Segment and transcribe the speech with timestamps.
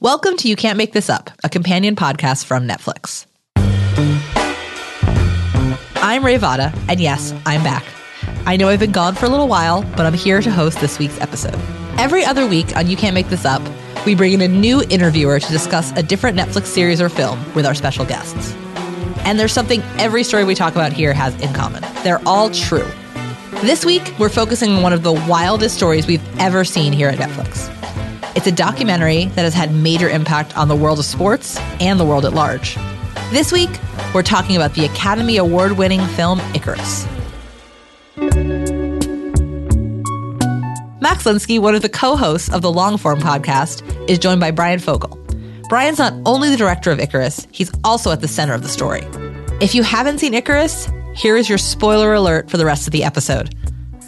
[0.00, 3.26] Welcome to You Can't Make This Up, a companion podcast from Netflix.
[5.96, 7.84] I'm Ray Vada, and yes, I'm back.
[8.44, 10.98] I know I've been gone for a little while, but I'm here to host this
[10.98, 11.54] week's episode.
[11.96, 13.62] Every other week on You Can't Make This Up,
[14.04, 17.64] we bring in a new interviewer to discuss a different Netflix series or film with
[17.64, 18.52] our special guests.
[19.24, 22.86] And there's something every story we talk about here has in common they're all true.
[23.62, 27.18] This week, we're focusing on one of the wildest stories we've ever seen here at
[27.18, 27.70] Netflix.
[28.36, 32.04] It's a documentary that has had major impact on the world of sports and the
[32.04, 32.76] world at large.
[33.30, 33.70] This week,
[34.12, 37.06] we're talking about the Academy Award winning film Icarus.
[41.00, 44.80] Max Linsky, one of the co hosts of the Longform podcast, is joined by Bryan
[44.80, 45.16] Fogel.
[45.68, 49.06] Bryan's not only the director of Icarus, he's also at the center of the story.
[49.60, 53.04] If you haven't seen Icarus, here is your spoiler alert for the rest of the
[53.04, 53.54] episode.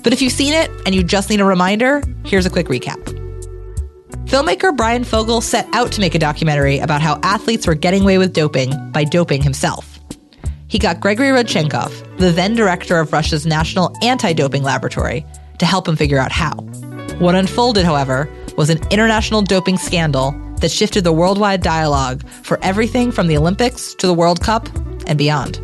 [0.03, 3.16] But if you've seen it and you just need a reminder, here's a quick recap.
[4.27, 8.19] Filmmaker Bryan Fogel set out to make a documentary about how athletes were getting away
[8.19, 10.01] with doping by doping himself.
[10.67, 15.25] He got Grigory Rodchenkov, the then director of Russia's National Anti Doping Laboratory,
[15.61, 16.55] to help him figure out how.
[17.21, 23.13] What unfolded, however, was an international doping scandal that shifted the worldwide dialogue for everything
[23.13, 24.69] from the Olympics to the World Cup
[25.07, 25.61] and beyond.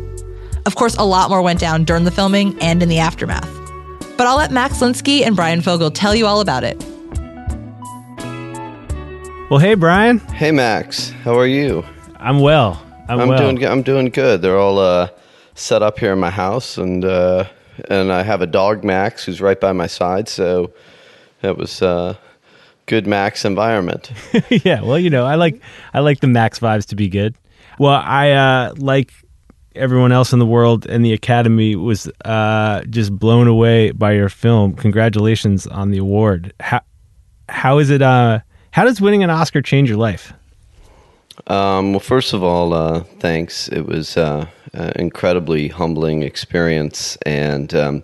[0.65, 3.49] Of course, a lot more went down during the filming and in the aftermath.
[4.15, 6.81] But I'll let Max Linsky and Bryan Fogel tell you all about it
[9.49, 10.19] well, hey, Bryan.
[10.19, 11.09] Hey, Max.
[11.09, 11.83] How are you?
[12.17, 12.81] I'm well.
[13.09, 13.37] I'm, I'm well.
[13.37, 13.65] doing.
[13.65, 14.41] I'm doing good.
[14.41, 15.09] They're all uh,
[15.55, 17.45] set up here in my house, and uh,
[17.89, 20.29] and I have a dog, Max, who's right by my side.
[20.29, 20.73] So
[21.41, 22.15] it was uh,
[22.85, 24.11] good Max environment.
[24.49, 24.81] yeah.
[24.81, 25.61] Well, you know, I like
[25.93, 27.35] I like the Max vibes to be good.
[27.79, 29.11] Well, I uh, like
[29.75, 34.29] everyone else in the world and the Academy was uh, just blown away by your
[34.29, 34.73] film.
[34.73, 36.53] Congratulations on the award.
[36.59, 36.81] How
[37.49, 38.01] how is it?
[38.01, 38.39] Uh,
[38.73, 40.33] how does winning an Oscar change your life?
[41.45, 43.67] Um, well, first of all, uh, thanks.
[43.67, 48.03] It was uh, an incredibly humbling experience, and um,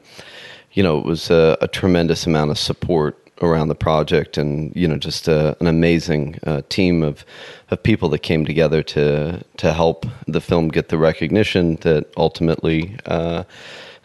[0.73, 4.87] you know, it was a, a, tremendous amount of support around the project, and you
[4.87, 7.25] know, just a, an amazing uh, team of
[7.71, 12.95] of people that came together to to help the film get the recognition that ultimately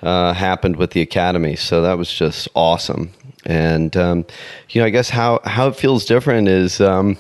[0.05, 1.57] uh, happened with the Academy.
[1.57, 3.11] So that was just awesome.
[3.45, 4.25] And um,
[4.71, 6.81] you know, I guess how how it feels different is.
[6.81, 7.17] Um,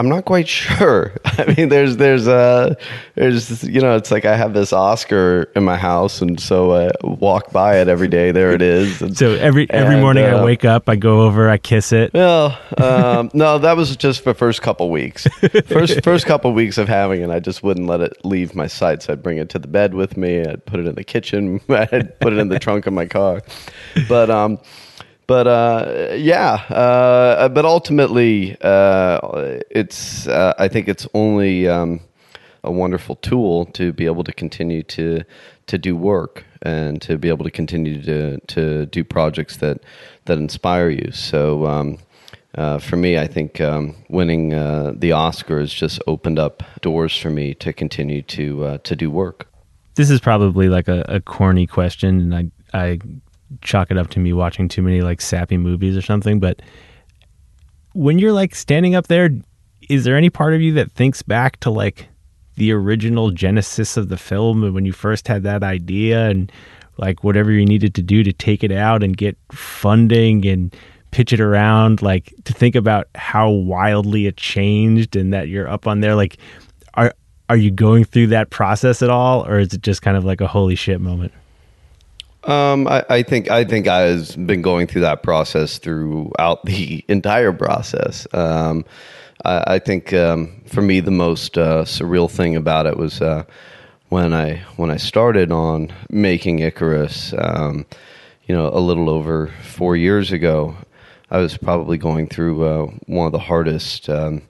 [0.00, 1.12] I'm not quite sure.
[1.26, 2.74] I mean, there's there's uh
[3.16, 6.90] there's you know, it's like I have this Oscar in my house, and so I
[7.02, 8.32] walk by it every day.
[8.32, 9.02] There it is.
[9.02, 11.92] And, so every every and, morning uh, I wake up, I go over, I kiss
[11.92, 12.14] it.
[12.14, 15.26] Well, um, no, that was just the first couple weeks.
[15.66, 19.02] First first couple weeks of having it, I just wouldn't let it leave my sight.
[19.02, 20.40] So I'd bring it to the bed with me.
[20.40, 21.60] I'd put it in the kitchen.
[21.68, 23.42] I'd put it in the trunk of my car.
[24.08, 24.58] But um
[25.30, 32.00] but uh, yeah, uh, but ultimately, uh, it's uh, I think it's only um,
[32.64, 35.22] a wonderful tool to be able to continue to
[35.68, 39.84] to do work and to be able to continue to to do projects that
[40.24, 41.12] that inspire you.
[41.12, 41.64] So.
[41.64, 41.98] Um,
[42.56, 47.16] uh, for me, I think um, winning uh, the Oscar has just opened up doors
[47.16, 49.46] for me to continue to to do work.
[49.94, 52.98] This is probably like a, a corny question, and I I
[53.62, 56.40] chalk it up to me watching too many like sappy movies or something.
[56.40, 56.62] But
[57.92, 59.30] when you're like standing up there,
[59.88, 62.08] is there any part of you that thinks back to like
[62.56, 66.52] the original genesis of the film and when you first had that idea and
[66.98, 70.76] like whatever you needed to do to take it out and get funding and
[71.10, 75.86] pitch it around like to think about how wildly it changed and that you're up
[75.86, 76.36] on there like
[76.94, 77.14] are
[77.48, 80.40] are you going through that process at all or is it just kind of like
[80.40, 81.32] a holy shit moment
[82.44, 87.52] um, I, I, think I think I've been going through that process throughout the entire
[87.52, 88.26] process.
[88.32, 88.84] Um,
[89.44, 93.44] I, I, think um, for me the most uh, surreal thing about it was uh,
[94.08, 97.34] when I when I started on making Icarus.
[97.36, 97.86] Um,
[98.50, 100.74] you know, a little over four years ago,
[101.30, 104.42] I was probably going through uh, one of the hardest um,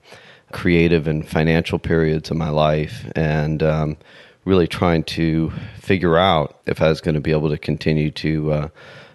[0.51, 3.97] creative and financial periods of my life, and um,
[4.45, 8.51] really trying to figure out if I was going to be able to continue to
[8.51, 8.67] uh,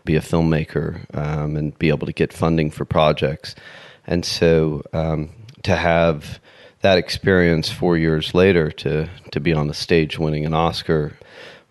[0.04, 3.54] be a filmmaker um, and be able to get funding for projects.
[4.06, 5.30] And so um,
[5.64, 6.38] to have
[6.82, 11.16] that experience four years later to, to be on the stage winning an Oscar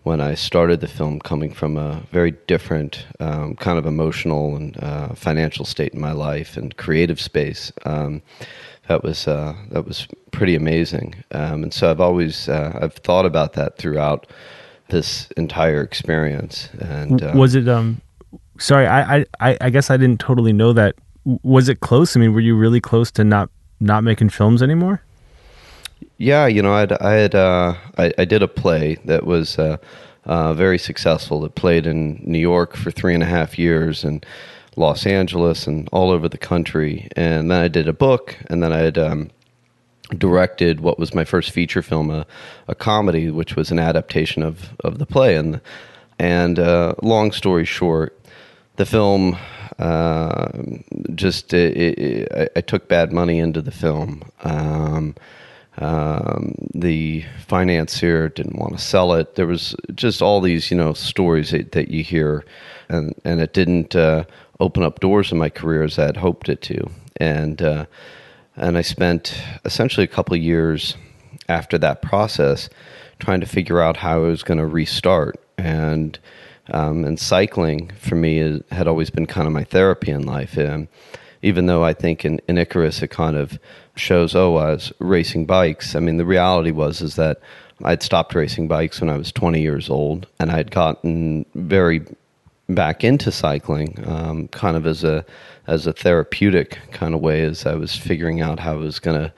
[0.02, 4.76] when I started the film, coming from a very different um, kind of emotional and
[4.80, 7.72] uh, financial state in my life and creative space.
[8.88, 11.16] That was uh, that was pretty amazing.
[11.32, 14.26] Um, and so I've always uh, I've thought about that throughout
[14.88, 16.68] this entire experience.
[16.80, 17.68] And um, was it?
[17.68, 18.00] Um,
[18.58, 20.94] sorry, I, I I guess I didn't totally know that.
[21.24, 22.16] Was it close?
[22.16, 23.50] I mean, were you really close to not
[23.80, 25.02] not making films anymore?
[26.18, 29.76] Yeah, you know, I'd, I had uh, I, I did a play that was uh,
[30.24, 31.44] uh, very successful.
[31.44, 34.24] It played in New York for three and a half years, and
[34.76, 37.08] Los Angeles, and all over the country.
[37.16, 39.30] And then I did a book, and then I had um,
[40.16, 42.26] directed what was my first feature film, a,
[42.68, 45.36] a comedy, which was an adaptation of of the play.
[45.36, 45.60] And
[46.18, 48.18] and uh, long story short,
[48.76, 49.36] the film
[49.78, 50.48] uh,
[51.14, 54.22] just it, it, I, took bad money into the film.
[54.42, 55.14] Um,
[55.78, 59.34] um, the financier didn't want to sell it.
[59.34, 62.44] There was just all these, you know, stories that, that you hear,
[62.88, 64.24] and and it didn't uh,
[64.60, 66.90] open up doors in my career as I had hoped it to.
[67.16, 67.86] And uh,
[68.56, 70.96] and I spent essentially a couple years
[71.48, 72.68] after that process
[73.18, 75.36] trying to figure out how I was going to restart.
[75.58, 76.18] And
[76.70, 80.56] um, and cycling for me is, had always been kind of my therapy in life.
[80.56, 80.88] And
[81.42, 83.58] even though I think in, in Icarus it kind of
[83.94, 85.94] shows, oh, I was racing bikes.
[85.94, 87.40] I mean, the reality was is that
[87.84, 92.02] I'd stopped racing bikes when I was 20 years old, and I'd gotten very
[92.68, 95.24] back into cycling, um, kind of as a
[95.66, 99.20] as a therapeutic kind of way, as I was figuring out how I was going
[99.20, 99.32] to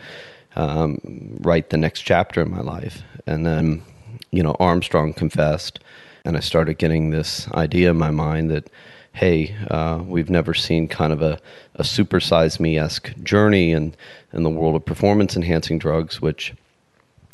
[0.57, 3.03] um, write the next chapter in my life.
[3.27, 3.83] And then,
[4.31, 5.81] you know, Armstrong confessed,
[6.25, 8.69] and I started getting this idea in my mind that,
[9.13, 11.39] hey, uh, we've never seen kind of a,
[11.77, 13.95] a supersize me esque journey in,
[14.33, 16.53] in the world of performance enhancing drugs, which,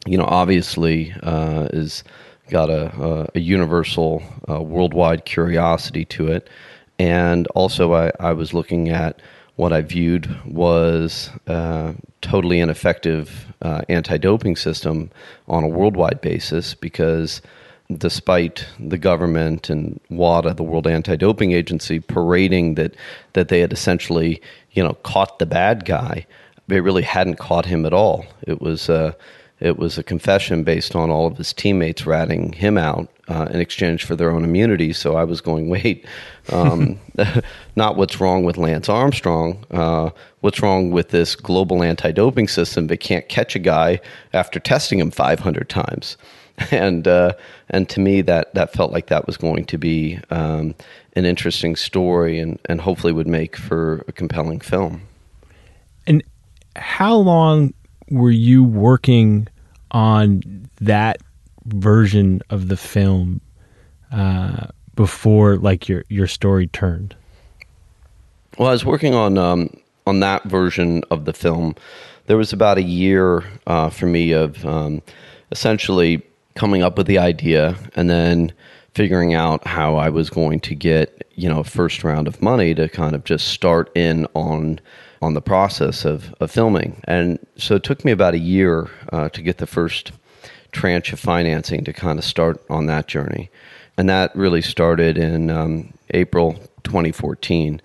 [0.07, 2.05] you know, obviously uh, is
[2.49, 6.49] got a, a, universal uh, worldwide curiosity to it.
[6.99, 9.21] And also, I, I was looking at
[9.57, 15.11] what I viewed was uh, totally ineffective uh, anti-doping system
[15.49, 17.41] on a worldwide basis because
[17.99, 22.97] despite the government and WADA, the World Anti-Doping Agency, parading that
[23.35, 24.41] that they had essentially
[24.73, 26.27] you know caught the bad guy,
[26.67, 28.27] they really hadn't caught him at all.
[28.43, 29.13] It was uh,
[29.65, 33.61] it was a confession based on all of his teammates ratting him out uh, in
[33.61, 34.93] exchange for their own immunity.
[34.93, 36.05] So I was going, wait,
[36.53, 37.01] um,
[37.77, 42.89] not what's wrong with Lance Armstrong, uh, what's wrong with this global anti doping system
[42.89, 44.01] that can't catch a guy
[44.35, 46.17] after testing him 500 times.
[46.71, 47.33] And uh,
[47.71, 50.77] and to me that that felt like that was going to be um,
[51.17, 55.03] an interesting story and, and hopefully would make for a compelling film.
[56.07, 56.23] And
[56.77, 57.75] how long
[58.09, 59.49] were you working
[59.95, 61.23] on that
[61.67, 63.41] version of the film
[64.13, 67.17] uh, before like your your story turned?
[68.59, 69.71] Well, I was working on um,
[70.07, 71.75] on that version of the film.
[72.27, 75.01] There was about a year uh, for me of um,
[75.51, 76.23] essentially
[76.55, 78.53] coming up with the idea and then
[78.95, 82.75] figuring out how I was going to get you know a first round of money
[82.75, 84.81] to kind of just start in on
[85.25, 87.01] on the process of, of filming.
[87.05, 90.13] And so it took me about a year uh, to get the first
[90.73, 93.51] tranche of financing to kind of start on that journey.
[93.97, 97.81] And that really started in um, April 2014.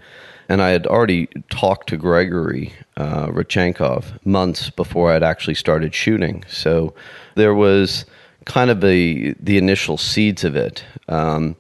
[0.50, 6.44] And I had already talked to Grigory uh, Rodchenkov months before I'd actually started shooting.
[6.50, 6.94] So
[7.36, 8.06] there was
[8.46, 10.84] kind of the the initial seeds of it.
[11.08, 11.56] Um,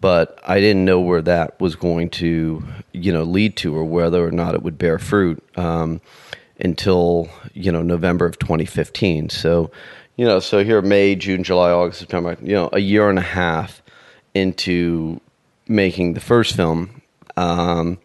[0.00, 2.62] but I didn't know where that was going to,
[3.04, 6.00] you know, lead to, or whether or not it would bear fruit um,
[6.60, 9.30] until you know November of 2015.
[9.30, 9.70] So,
[10.16, 13.22] you know, so here May, June, July, August, September, you know, a year and a
[13.22, 13.82] half
[14.34, 15.20] into
[15.66, 17.02] making the first film.
[17.36, 17.98] Um,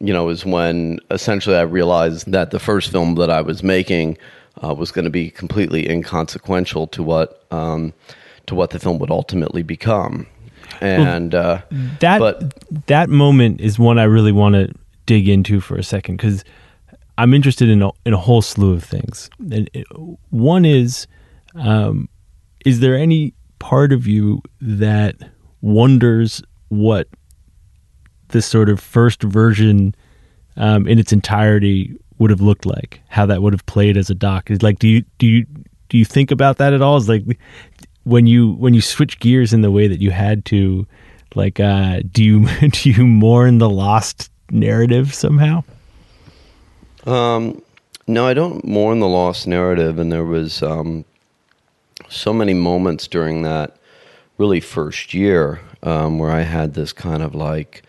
[0.00, 4.16] you know, is when essentially I realized that the first film that I was making
[4.64, 7.92] uh, was going to be completely inconsequential to what um,
[8.46, 10.26] to what the film would ultimately become
[10.80, 11.60] and well, uh,
[12.00, 14.72] that but, that moment is one I really want to
[15.06, 16.44] dig into for a second because
[17.18, 19.28] I'm interested in a, in a whole slew of things.
[19.38, 19.86] And it,
[20.30, 21.06] one is,
[21.54, 22.08] um,
[22.64, 25.16] is there any part of you that
[25.60, 27.08] wonders what
[28.28, 29.94] this sort of first version
[30.56, 33.00] um, in its entirety would have looked like?
[33.08, 34.50] How that would have played as a doc?
[34.50, 35.46] Is like, do you do you
[35.90, 36.96] do you think about that at all?
[36.96, 37.24] Is like,
[38.04, 40.86] when you when you switch gears in the way that you had to
[41.34, 45.62] like uh do you do you mourn the lost narrative somehow?
[47.06, 47.62] Um
[48.10, 51.04] no i don't mourn the lost narrative and there was um
[52.08, 53.76] so many moments during that
[54.36, 57.82] really first year um where i had this kind of like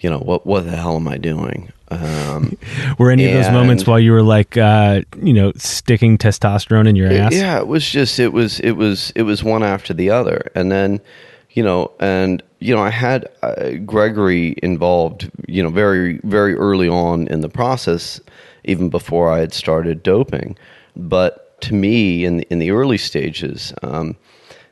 [0.00, 2.56] you know what what the hell am i doing um,
[2.98, 6.96] were any of those moments while you were like, uh, you know, sticking testosterone in
[6.96, 7.34] your ass?
[7.34, 10.70] Yeah, it was just it was it was it was one after the other, and
[10.72, 11.00] then
[11.50, 16.88] you know, and you know, I had uh, Gregory involved, you know, very very early
[16.88, 18.20] on in the process,
[18.64, 20.56] even before I had started doping.
[20.96, 24.16] But to me, in the, in the early stages, um,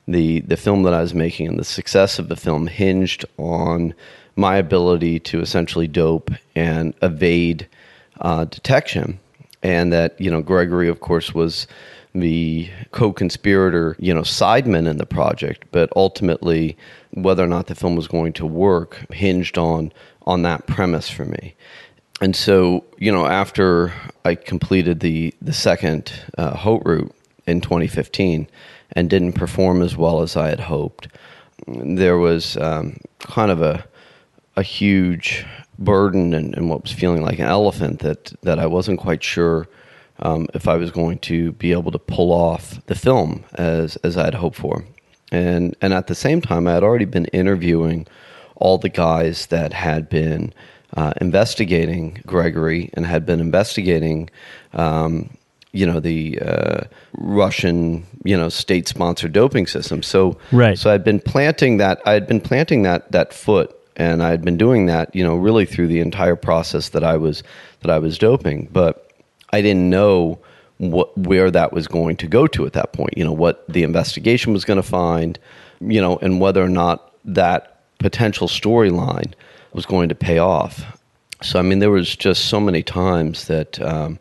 [0.09, 3.95] the the film that I was making and the success of the film hinged on
[4.37, 7.69] my ability to essentially dope and evade
[8.21, 9.19] uh, detection,
[9.63, 11.67] and that you know Gregory, of course, was
[12.15, 16.77] the co-conspirator, you know, sideman in the project, but ultimately
[17.13, 19.93] whether or not the film was going to work hinged on
[20.27, 21.55] on that premise for me.
[22.21, 23.93] And so, you know, after
[24.25, 27.15] I completed the the second uh, Haute route
[27.47, 28.47] in 2015
[28.93, 31.09] and didn't perform as well as I had hoped,
[31.67, 33.85] there was um, kind of a
[34.57, 35.47] a huge
[35.79, 39.69] burden and, and, what was feeling like an elephant that that I wasn't quite sure
[40.21, 44.17] um, if I was going to be able to pull off the film as as
[44.17, 44.85] I had hoped for.
[45.31, 48.07] And and at the same time, I had already been interviewing
[48.57, 50.53] all the guys that had been
[50.97, 54.29] uh, investigating Gregory and had been investigating,
[54.75, 55.37] um,
[55.73, 56.81] you know, the uh,
[57.15, 60.03] Russian, you know, state-sponsored doping system.
[60.03, 60.79] So, right.
[60.79, 62.01] So I'd been planting that.
[62.05, 65.37] I had been planting that that foot, and I had been doing that, you know,
[65.37, 67.43] really through the entire process that I was
[67.81, 69.11] that I was doping, but
[69.53, 70.39] I didn't know
[70.79, 73.17] what where that was going to go to at that point.
[73.17, 75.39] You know, what the investigation was going to find,
[75.81, 79.35] you know, and whether or not that potential storyline
[79.73, 80.99] was going to pay off.
[81.43, 84.19] So I mean, there was just so many times that um,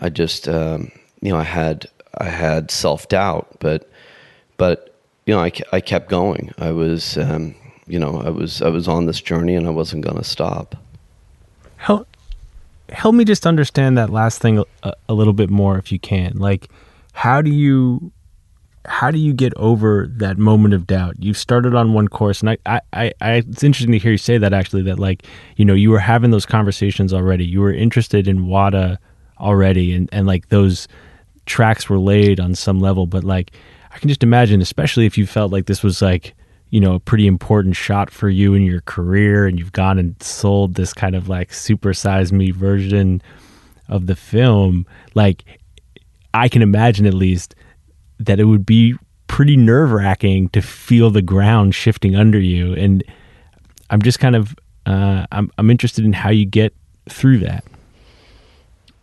[0.00, 3.90] I just um, you know I had I had self doubt, but
[4.56, 4.94] but
[5.26, 6.52] you know I, I kept going.
[6.58, 7.54] I was um,
[7.86, 10.76] you know I was I was on this journey and I wasn't going to stop.
[11.76, 12.06] How
[12.88, 16.38] help me just understand that last thing a, a, little bit more if you can.
[16.38, 16.68] Like
[17.12, 18.12] how do you
[18.84, 21.16] how do you get over that moment of doubt?
[21.18, 24.38] You started on one course and I, I, I it's interesting to hear you say
[24.38, 25.24] that actually that like
[25.56, 27.44] you know you were having those conversations already.
[27.44, 28.98] You were interested in wada
[29.38, 30.88] already and, and like those
[31.44, 33.52] tracks were laid on some level but like
[33.92, 36.34] i can just imagine especially if you felt like this was like
[36.70, 40.20] you know a pretty important shot for you in your career and you've gone and
[40.22, 43.22] sold this kind of like supersize me version
[43.88, 45.44] of the film like
[46.34, 47.54] i can imagine at least
[48.18, 48.94] that it would be
[49.28, 53.04] pretty nerve-wracking to feel the ground shifting under you and
[53.90, 54.54] i'm just kind of
[54.86, 56.72] uh, I'm, I'm interested in how you get
[57.08, 57.64] through that.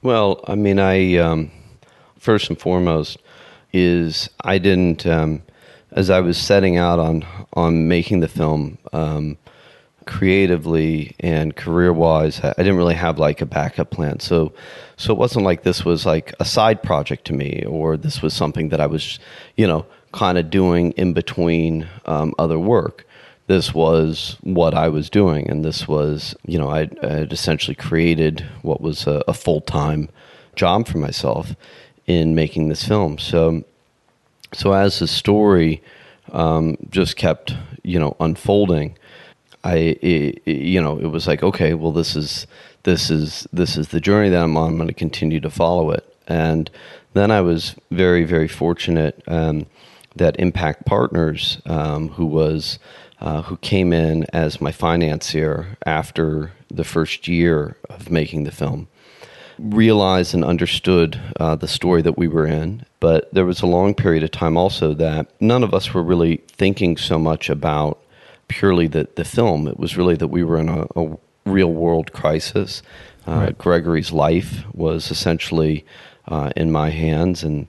[0.02, 1.52] Well i mean i um,
[2.18, 3.18] first and foremost
[3.72, 5.42] is i didn't um,
[5.96, 9.38] as I was setting out on on making the film, um,
[10.06, 14.20] creatively and career wise, I didn't really have like a backup plan.
[14.20, 14.54] So,
[14.98, 18.34] so it wasn't like this was like a side project to me, or this was
[18.34, 19.20] something that I was,
[19.56, 23.06] you know, kind of doing in between um, other work.
[23.48, 28.46] This was what I was doing, and this was, you know, I had essentially created
[28.62, 30.10] what was a, a full time
[30.56, 31.56] job for myself
[32.06, 33.18] in making this film.
[33.18, 33.64] So
[34.54, 35.82] so as the story
[36.32, 38.98] um, just kept, you know, unfolding,
[39.64, 42.48] I, it, you know, it was like, okay, well, this is
[42.84, 44.72] this is this is the journey that I'm on.
[44.72, 46.06] I'm going to continue to follow it.
[46.28, 46.70] And
[47.14, 49.66] then I was very, very fortunate um,
[50.16, 52.80] that Impact Partners, um, who was
[53.22, 58.88] uh, who came in as my financier after the first year of making the film,
[59.60, 62.86] realized and understood uh, the story that we were in.
[63.00, 66.38] But there was a long period of time also that none of us were really
[66.48, 68.00] thinking so much about
[68.48, 69.68] purely the, the film.
[69.68, 72.82] It was really that we were in a, a real world crisis.
[73.28, 73.58] Uh, right.
[73.58, 75.86] Gregory's life was essentially
[76.28, 77.68] uh, in my hands, and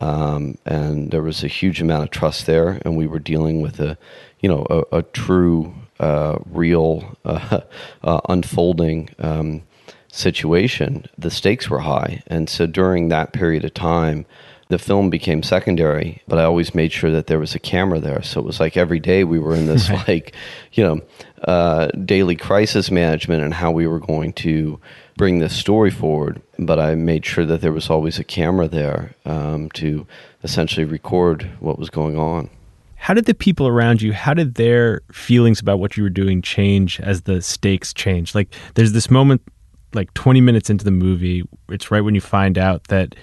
[0.00, 3.80] um, and there was a huge amount of trust there, and we were dealing with
[3.80, 3.98] a,
[4.40, 7.60] you know, a, a true, uh, real, uh,
[8.04, 9.62] uh, unfolding um,
[10.10, 12.22] situation, the stakes were high.
[12.26, 14.26] And so during that period of time,
[14.68, 18.22] the film became secondary, but I always made sure that there was a camera there.
[18.22, 20.08] So it was like every day we were in this, right.
[20.08, 20.34] like,
[20.72, 21.00] you know,
[21.44, 24.78] uh, daily crisis management and how we were going to
[25.16, 26.42] bring this story forward.
[26.58, 30.06] But I made sure that there was always a camera there um, to
[30.44, 32.50] essentially record what was going on.
[32.96, 36.42] How did the people around you, how did their feelings about what you were doing
[36.42, 38.34] change as the stakes changed?
[38.34, 39.40] Like, there's this moment
[39.94, 41.44] like 20 minutes into the movie.
[41.68, 43.14] It's right when you find out that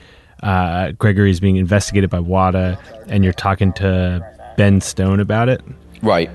[0.43, 5.61] uh, Gregory is being investigated by WADA, and you're talking to Ben Stone about it.
[6.01, 6.29] Right.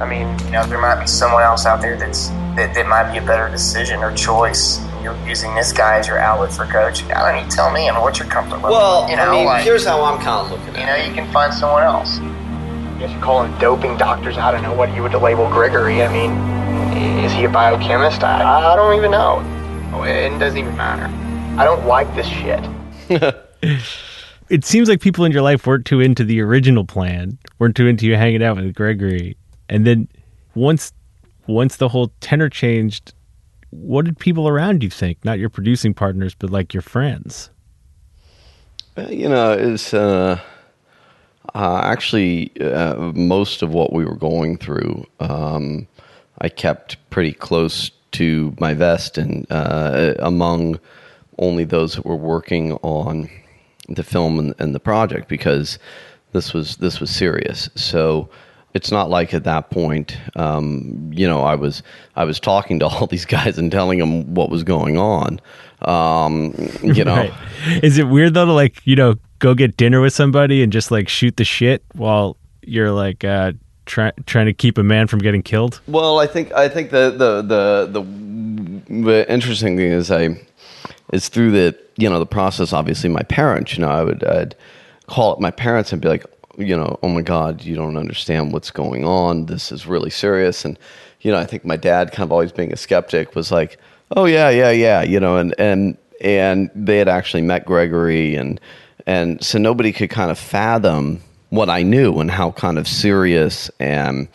[0.00, 3.12] I mean, you know, there might be someone else out there that's that, that might
[3.12, 4.80] be a better decision or choice.
[5.02, 7.12] You're using this guy as your outlet for coaching.
[7.12, 7.88] I don't need to tell me.
[7.88, 8.70] I mean, what's your comfort level?
[8.70, 10.80] Well, you know, I mean, like, here's how I'm kind of looking at it.
[10.80, 12.18] You know, you can find someone else.
[12.18, 14.36] I guess you call them doping doctors.
[14.36, 16.02] I don't know what you would label Gregory.
[16.02, 16.32] I mean,
[16.96, 18.22] is he a biochemist?
[18.22, 19.42] I, I don't even know.
[19.92, 21.12] Oh, it doesn't even matter.
[21.58, 22.64] I don't like this shit.
[24.50, 27.86] It seems like people in your life weren't too into the original plan, weren't too
[27.86, 29.36] into you hanging out with Gregory,
[29.68, 30.06] and then
[30.54, 30.92] once
[31.46, 33.14] once the whole tenor changed,
[33.70, 35.24] what did people around you think?
[35.24, 37.50] Not your producing partners, but like your friends.
[39.08, 40.38] You know, it's uh,
[41.54, 45.06] uh, actually uh, most of what we were going through.
[45.20, 45.88] Um,
[46.44, 50.78] I kept pretty close to my vest, and uh, among
[51.38, 53.30] only those that were working on
[53.88, 55.78] the film and, and the project, because
[56.32, 57.70] this was this was serious.
[57.76, 58.28] So
[58.74, 61.82] it's not like at that point, um, you know, I was
[62.14, 65.40] I was talking to all these guys and telling them what was going on.
[65.80, 67.16] Um, you know.
[67.16, 67.32] Right.
[67.82, 70.90] Is it weird though to like, you know, go get dinner with somebody and just
[70.90, 72.36] like shoot the shit while
[72.66, 73.52] you're like uh
[73.86, 75.80] try, trying to keep a man from getting killed?
[75.86, 80.40] Well, I think I think the the the the, the interesting thing is I
[81.12, 82.72] is through the you know the process.
[82.72, 83.76] Obviously, my parents.
[83.76, 84.54] You know, I would I'd
[85.06, 86.24] call up my parents and be like,
[86.56, 89.46] you know, oh my God, you don't understand what's going on.
[89.46, 90.64] This is really serious.
[90.64, 90.78] And
[91.20, 93.78] you know, I think my dad, kind of always being a skeptic, was like,
[94.16, 95.02] oh yeah, yeah, yeah.
[95.02, 98.60] You know, and and and they had actually met Gregory and
[99.06, 101.20] and so nobody could kind of fathom
[101.54, 104.28] what I knew and how kind of serious and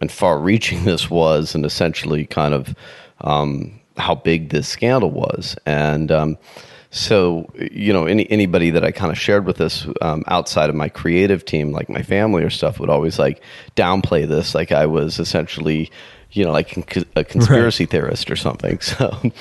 [0.00, 2.74] and far-reaching this was, and essentially kind of
[3.22, 5.56] um, how big this scandal was.
[5.66, 6.38] And um,
[6.90, 10.76] so, you know, any anybody that I kind of shared with this um, outside of
[10.76, 13.42] my creative team, like my family or stuff, would always like
[13.76, 15.90] downplay this, like I was essentially.
[16.30, 16.76] You know, like
[17.16, 18.78] a conspiracy theorist or something.
[18.82, 19.32] So,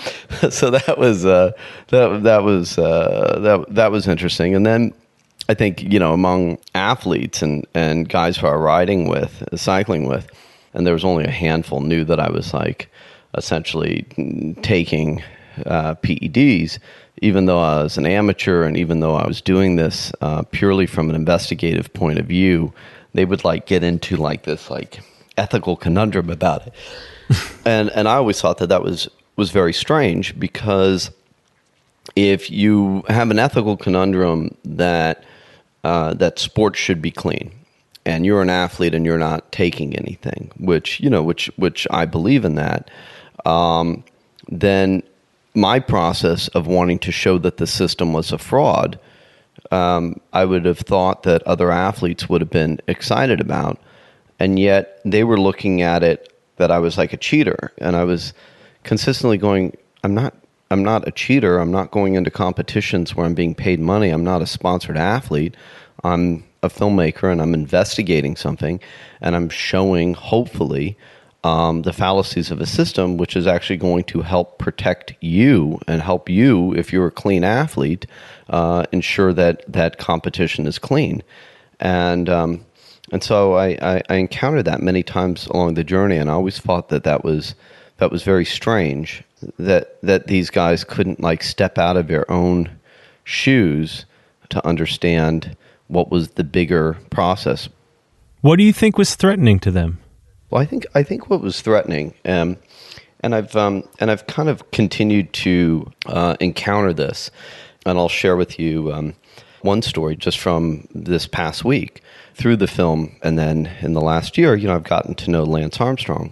[0.50, 1.52] so that was uh,
[1.90, 4.56] that that was uh, that that was interesting.
[4.56, 4.94] And then
[5.50, 10.28] I think you know among athletes and and guys who are riding with, cycling with,
[10.74, 12.90] and there was only a handful knew that I was like
[13.36, 14.06] essentially
[14.62, 15.24] taking
[15.66, 16.80] uh, PEDs,
[17.22, 20.86] even though I was an amateur and even though I was doing this uh, purely
[20.86, 22.74] from an investigative point of view,
[23.14, 25.00] they would like get into like this like
[25.38, 26.74] ethical conundrum about it,
[27.66, 29.08] and and I always thought that that was
[29.38, 31.12] was very strange because
[32.16, 35.24] if you have an ethical conundrum that
[35.88, 37.50] uh, that sports should be clean,
[38.06, 42.04] and you're an athlete and you're not taking anything, which you know, which which I
[42.06, 42.92] believe in that,
[43.46, 44.04] um,
[44.50, 45.02] then
[45.56, 49.00] my process of wanting to show that the system was a fraud,
[49.72, 53.80] um, I would have thought that other athletes would have been excited about,
[54.40, 58.04] and yet they were looking at it that I was like a cheater, and I
[58.04, 58.34] was
[58.84, 60.36] consistently going, I'm not.
[60.70, 61.60] I'm not a cheater.
[61.60, 64.10] I'm not going into competitions where I'm being paid money.
[64.10, 65.56] I'm not a sponsored athlete.
[66.04, 68.80] I'm a filmmaker and I'm investigating something
[69.22, 70.98] and I'm showing, hopefully,
[71.44, 76.02] um, the fallacies of a system, which is actually going to help protect you and
[76.02, 78.06] help you, if you're a clean athlete,
[78.50, 81.24] uh, ensure that that competition is clean.
[81.80, 82.66] And um,
[83.12, 86.60] and so I, I, I encountered that many times along the journey, and I always
[86.60, 87.56] thought that that was
[87.98, 89.24] that was very strange
[89.60, 92.70] that that these guys couldn't like step out of their own
[93.24, 94.06] shoes
[94.50, 95.56] to understand
[95.88, 97.70] what was the bigger process.
[98.42, 100.00] What do you think was threatening to them?
[100.50, 102.58] Well, I think I think what was threatening, um,
[103.20, 107.30] and I've um, and I've kind of continued to uh, encounter this,
[107.86, 109.14] and I'll share with you um,
[109.62, 112.02] one story just from this past week
[112.36, 115.44] through the film, and then in the last year, you know, I've gotten to know
[115.44, 116.32] Lance Armstrong.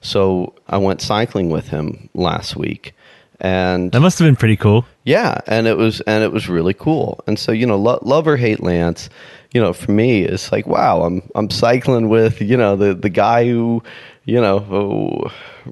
[0.00, 2.94] So I went cycling with him last week,
[3.40, 4.84] and That must have been pretty cool.
[5.04, 7.20] yeah, and it was and it was really cool.
[7.26, 9.08] And so you know, lo- love or hate Lance,
[9.52, 13.08] you know, for me, it's like wow, I'm I'm cycling with you know the the
[13.10, 13.82] guy who,
[14.24, 15.22] you know, who,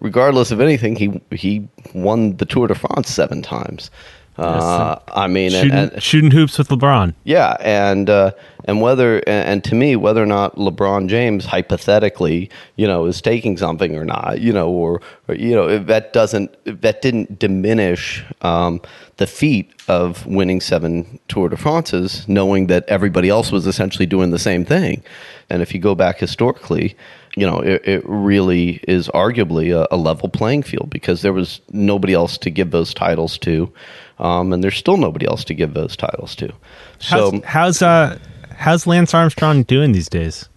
[0.00, 3.90] regardless of anything, he he won the Tour de France seven times.
[4.36, 7.14] Uh, I mean, Shooting, and, shooting hoops with LeBron.
[7.22, 8.32] yeah, and uh,
[8.64, 13.22] and whether and, and to me, whether or not LeBron James hypothetically, you know, is
[13.22, 18.24] taking something or not, you know, or, or you know, that doesn't that didn't diminish
[18.42, 18.80] um,
[19.18, 24.30] the feat of winning seven Tour de France's, knowing that everybody else was essentially doing
[24.30, 25.04] the same thing,
[25.48, 26.96] and if you go back historically.
[27.36, 31.60] You know, it, it really is arguably a, a level playing field because there was
[31.72, 33.72] nobody else to give those titles to,
[34.18, 36.52] um, and there's still nobody else to give those titles to.
[36.98, 38.18] So How's, how's uh
[38.56, 40.48] how's Lance Armstrong doing these days?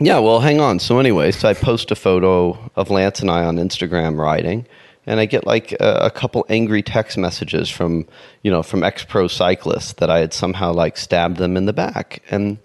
[0.00, 0.80] yeah, well, hang on.
[0.80, 4.66] So anyway, so I post a photo of Lance and I on Instagram riding,
[5.06, 8.06] and I get like a, a couple angry text messages from
[8.42, 11.72] you know from ex pro cyclists that I had somehow like stabbed them in the
[11.72, 12.58] back, and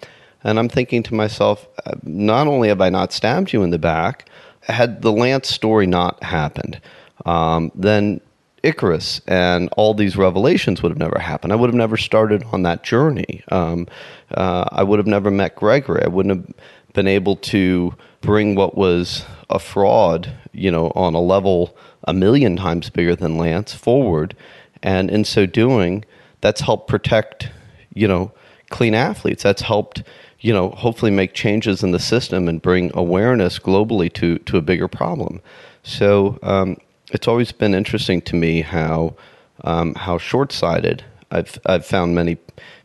[0.43, 3.79] and I'm thinking to myself, uh, not only have I not stabbed you in the
[3.79, 4.29] back,
[4.61, 6.81] had the Lance story not happened,
[7.25, 8.21] um, then
[8.63, 11.53] Icarus, and all these revelations would have never happened.
[11.53, 13.43] I would have never started on that journey.
[13.49, 13.87] Um,
[14.31, 16.03] uh, I would have never met Gregory.
[16.03, 16.55] I wouldn't have
[16.93, 22.55] been able to bring what was a fraud, you know, on a level a million
[22.55, 24.35] times bigger than Lance forward,
[24.83, 26.05] and in so doing,
[26.41, 27.49] that's helped protect,
[27.93, 28.31] you know,
[28.69, 29.43] clean athletes.
[29.43, 30.03] That's helped,
[30.39, 34.61] you know, hopefully make changes in the system and bring awareness globally to to a
[34.61, 35.41] bigger problem.
[35.83, 36.77] So um,
[37.11, 39.15] it's always been interesting to me how
[39.63, 42.37] um, how short sighted I've I've found many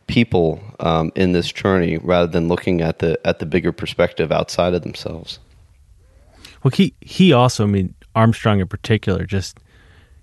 [0.07, 4.73] people um, in this journey rather than looking at the at the bigger perspective outside
[4.73, 5.39] of themselves.
[6.63, 9.59] Well, he he also, I mean, Armstrong in particular, just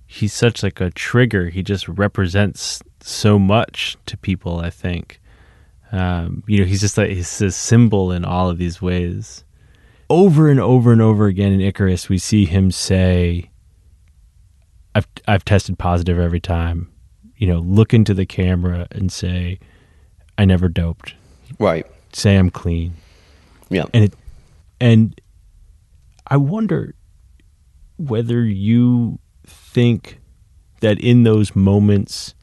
[0.07, 1.49] he's such like a trigger.
[1.49, 4.61] He just represents so much to people.
[4.61, 5.21] I think,
[5.91, 9.45] um, you know, he's just like he's a symbol in all of these ways.
[10.11, 13.51] Over and over and over again in Icarus, we see him say,
[14.95, 16.89] "I've I've tested positive every time."
[17.37, 19.59] You know, look into the camera and say,
[20.39, 21.15] "I never doped."
[21.59, 21.87] Right.
[22.13, 22.95] Say I'm clean.
[23.69, 23.85] Yeah.
[23.93, 24.15] And it
[24.81, 25.21] and
[26.27, 26.95] I wonder
[27.97, 30.21] whether you think
[30.81, 32.35] that in those moments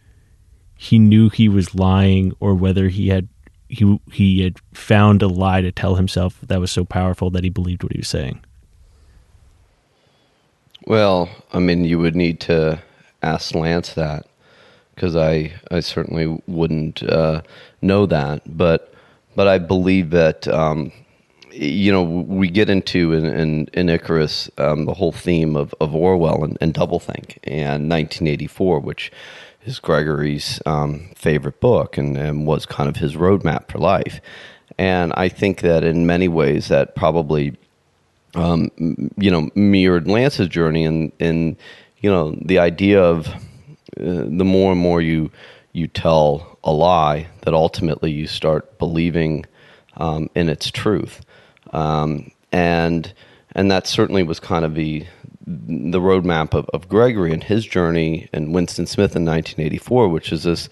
[0.78, 3.28] he knew he was lying or whether he had
[3.68, 7.50] he he had found a lie to tell himself that was so powerful that he
[7.50, 8.44] believed what he was saying.
[10.86, 12.82] Well, I mean, you would need to
[13.22, 14.26] ask Lance that
[14.96, 17.42] because I I certainly wouldn't uh,
[17.82, 18.94] know that, but
[19.36, 20.92] but I believe that um,
[21.52, 25.96] you know we get into in in, in Icarus um, the whole theme of, of
[25.96, 29.12] Orwell and, and doublethink and 1984, which
[29.66, 34.22] is Gregory's um, favorite book and, and was kind of his roadmap for life.
[34.78, 37.58] And I think that in many ways that probably
[38.36, 38.70] um,
[39.18, 41.58] you know mirrored Lance's journey and in
[42.00, 43.34] you know the idea of uh,
[43.98, 45.32] the more and more you
[45.74, 49.46] you tell a lie that ultimately you start believing
[49.98, 51.22] um, in its truth.
[51.72, 53.14] Um, and
[53.54, 55.06] and that certainly was kind of the
[55.46, 60.44] the roadmap of, of Gregory and his journey and Winston Smith in 1984, which is
[60.44, 60.70] this,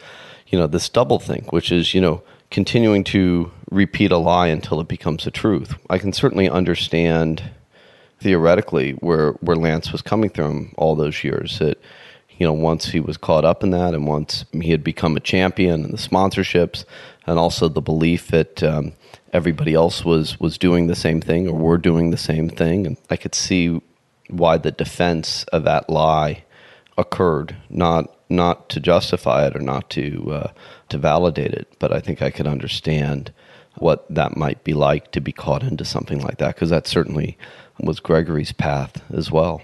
[0.47, 4.87] you know, this doublethink, which is you know continuing to repeat a lie until it
[4.87, 5.75] becomes a truth.
[5.89, 7.51] I can certainly understand
[8.19, 11.59] theoretically where where Lance was coming from all those years.
[11.59, 11.79] That
[12.37, 15.21] you know once he was caught up in that, and once he had become a
[15.21, 16.85] champion and the sponsorships,
[17.25, 18.93] and also the belief that um,
[19.33, 22.97] everybody else was was doing the same thing or were doing the same thing, and
[23.09, 23.81] I could see
[24.29, 26.43] why the defense of that lie
[26.97, 30.51] occurred, not not to justify it or not to uh,
[30.89, 33.31] to validate it, but I think I could understand
[33.75, 37.37] what that might be like to be caught into something like that because that certainly
[37.79, 39.61] was Gregory's path as well.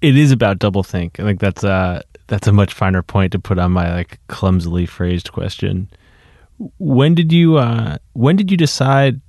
[0.00, 1.18] It is about doublethink.
[1.18, 4.86] I think that's a that's a much finer point to put on my like clumsily
[4.86, 5.88] phrased question.
[6.78, 9.20] When did you uh, when did you decide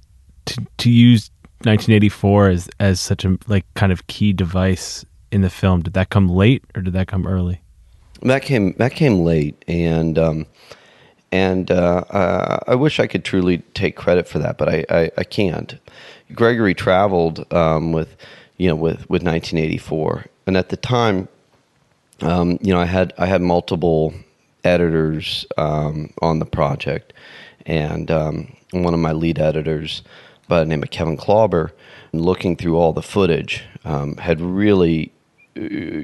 [0.45, 1.31] to to use
[1.63, 5.81] 1984 as as such a like kind of key device in the film?
[5.81, 7.61] Did that come late or did that come early?
[8.21, 10.45] That came that came late, and um,
[11.31, 15.11] and uh, uh, I wish I could truly take credit for that, but I, I,
[15.17, 15.75] I can't.
[16.33, 18.15] Gregory traveled um, with
[18.57, 21.27] you know with with 1984, and at the time,
[22.21, 24.13] um, you know, I had I had multiple
[24.63, 27.11] editors um, on the project,
[27.65, 30.01] and um, one of my lead editors
[30.47, 31.71] by the name of Kevin Klauber,
[32.13, 35.11] looking through all the footage, um, had really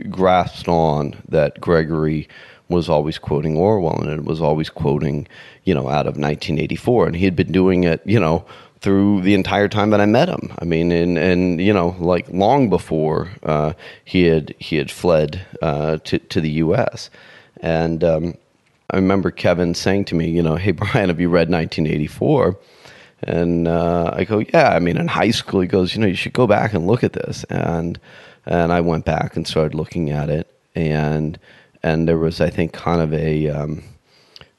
[0.09, 2.27] grasped on that Gregory
[2.69, 5.27] was always quoting Orwell and it was always quoting,
[5.65, 7.07] you know, out of 1984.
[7.07, 8.45] And he had been doing it, you know,
[8.79, 10.53] through the entire time that I met him.
[10.59, 15.45] I mean, and, and you know, like long before uh, he had he had fled
[15.61, 17.09] uh, to to the U.S.
[17.57, 18.37] And um,
[18.89, 22.57] I remember Kevin saying to me, you know, hey Bryan, have you read 1984?
[23.23, 24.69] And uh, I go, yeah.
[24.69, 27.03] I mean, in high school, he goes, you know, you should go back and look
[27.03, 27.43] at this.
[27.51, 27.99] And
[28.45, 31.39] and I went back and started looking at it, and
[31.83, 33.83] and there was, I think, kind of a um,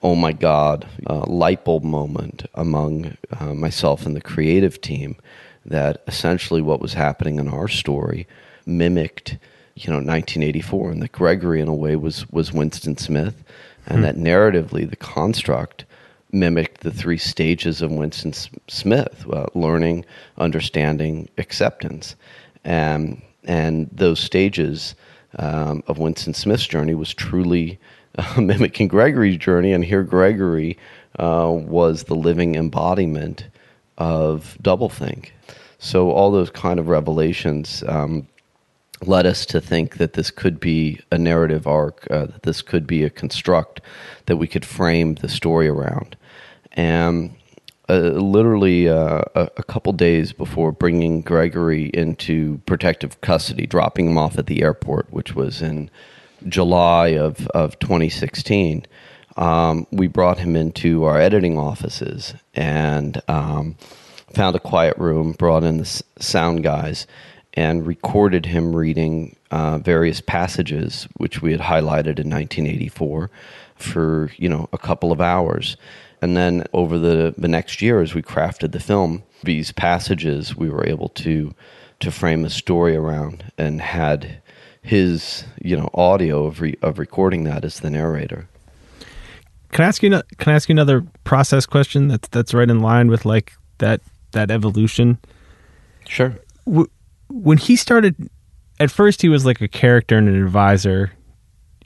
[0.02, 5.16] oh my god, uh, light bulb moment among uh, myself and the creative team
[5.64, 8.26] that essentially what was happening in our story
[8.66, 9.38] mimicked,
[9.76, 13.44] you know, 1984, and that Gregory in a way was was Winston Smith,
[13.86, 14.02] and hmm.
[14.02, 15.84] that narratively the construct
[16.32, 18.32] mimicked the three stages of Winston
[18.68, 20.04] Smith uh, learning,
[20.38, 22.16] understanding, acceptance.
[22.64, 24.94] And, and those stages
[25.38, 27.78] um, of Winston Smith's journey was truly
[28.18, 29.72] uh, mimicking Gregory's journey.
[29.72, 30.78] And here, Gregory
[31.18, 33.48] uh, was the living embodiment
[33.98, 35.30] of doublethink.
[35.78, 37.82] So, all those kind of revelations.
[37.86, 38.28] Um,
[39.06, 42.86] led us to think that this could be a narrative arc, uh, that this could
[42.86, 43.80] be a construct
[44.26, 46.16] that we could frame the story around.
[46.72, 47.34] And
[47.88, 54.38] uh, literally uh, a, couple days before bringing Gregory into protective custody, dropping him off
[54.38, 55.90] at the airport, which was in
[56.48, 58.86] July of, of 2016,
[59.36, 63.76] um, we brought him into our editing offices and um,
[64.32, 67.06] found a quiet room, brought in the sound guys,
[67.54, 73.30] and recorded him reading uh, various passages which we had highlighted in 1984
[73.74, 75.76] for you know a couple of hours
[76.22, 80.70] and then over the, the next year as we crafted the film these passages we
[80.70, 81.54] were able to
[82.00, 84.42] to frame a story around and had
[84.82, 88.48] his you know audio of, re, of recording that as the narrator.
[89.70, 92.80] Can I ask you can I ask you another process question that's that's right in
[92.80, 94.00] line with like that
[94.32, 95.18] that evolution?
[96.06, 96.34] Sure.
[97.28, 98.28] When he started
[98.80, 101.12] at first he was like a character and an advisor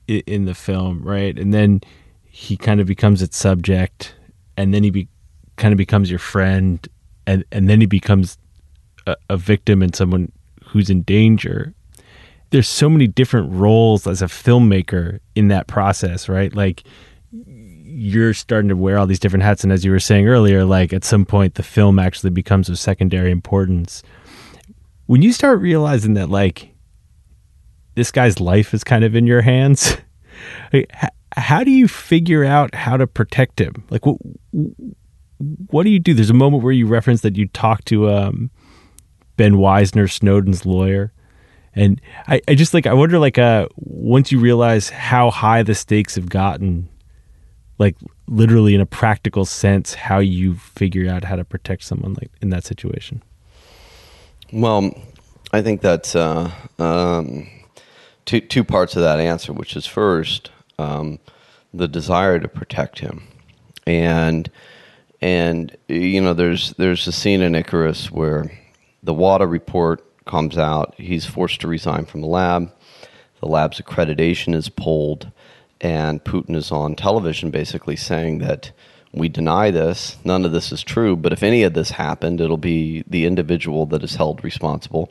[0.09, 1.39] in the film right?
[1.39, 1.83] And then
[2.25, 4.15] he kind of becomes its subject
[4.57, 5.09] and then he be,
[5.57, 6.87] kind of becomes your friend
[7.27, 8.39] and and then he becomes
[9.07, 10.31] a, a victim and someone
[10.65, 11.75] who's in danger.
[12.51, 16.55] There's so many different roles as a filmmaker in that process right?
[16.55, 16.85] Like
[17.33, 20.93] you're starting to wear all these different hats and as you were saying earlier like
[20.93, 24.03] at some point the film actually becomes of secondary importance.
[25.07, 26.75] When you start realizing that like
[27.95, 29.97] this guy's life is kind of in your hands
[31.37, 33.85] how do you figure out how to protect him?
[33.91, 34.17] Like what
[35.69, 36.15] what do you do?
[36.15, 38.51] There's a moment where you reference that you talk to um,
[39.37, 41.13] ben Wizner snowden's lawyer.
[41.75, 45.75] And I, I just like i wonder like uh once you realize how high the
[45.75, 46.89] stakes have gotten
[47.79, 47.97] like
[48.27, 52.51] literally in a practical sense how you figure out how to protect someone like in
[52.51, 53.23] that situation.
[54.53, 54.97] Well,
[55.53, 57.49] I think that's uh, um,
[58.25, 61.19] two two parts of that answer, which is first um,
[61.73, 63.27] the desire to protect him,
[63.87, 64.51] and
[65.21, 68.51] and you know there's there's a scene in Icarus where
[69.03, 70.95] the WADA report comes out.
[70.99, 72.73] He's forced to resign from the lab.
[73.41, 75.31] The lab's accreditation is pulled,
[75.81, 78.73] and Putin is on television basically saying that
[79.13, 80.17] we deny this.
[80.25, 81.17] None of this is true.
[81.17, 85.11] But if any of this happened, it'll be the individual that is held responsible,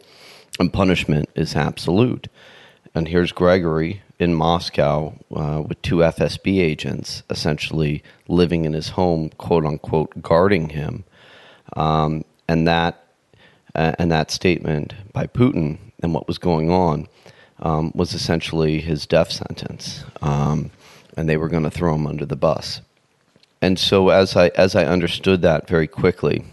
[0.60, 2.28] and punishment is absolute.
[2.94, 9.30] And here's Gregory in Moscow uh, with two FSB agents essentially living in his home,
[9.38, 11.04] quote unquote, guarding him.
[11.76, 13.04] Um, and that
[13.74, 17.08] uh, and that statement by Putin and what was going on
[17.60, 20.06] um, was essentially his death sentence.
[20.22, 20.72] Um,
[21.18, 22.82] and they were going to throw him under the bus
[23.66, 26.46] and so as I as I understood that very quickly,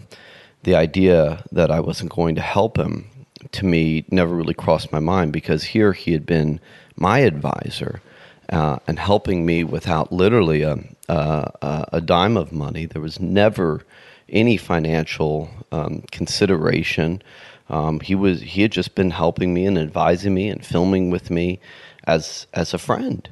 [0.63, 3.07] the idea that I wasn't going to help him
[3.51, 6.59] to me never really crossed my mind because here he had been
[6.95, 8.01] my advisor
[8.49, 10.77] uh, and helping me without literally a,
[11.09, 12.85] a, a dime of money.
[12.85, 13.83] There was never
[14.29, 17.21] any financial um, consideration.
[17.69, 21.29] Um, he was he had just been helping me and advising me and filming with
[21.29, 21.59] me
[22.05, 23.29] as as a friend.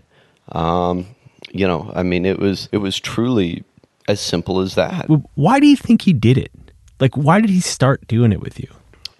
[0.51, 1.07] Um,
[1.51, 3.63] you know, I mean, it was it was truly
[4.07, 5.07] as simple as that.
[5.35, 6.51] Why do you think he did it?
[6.99, 8.69] Like, why did he start doing it with you?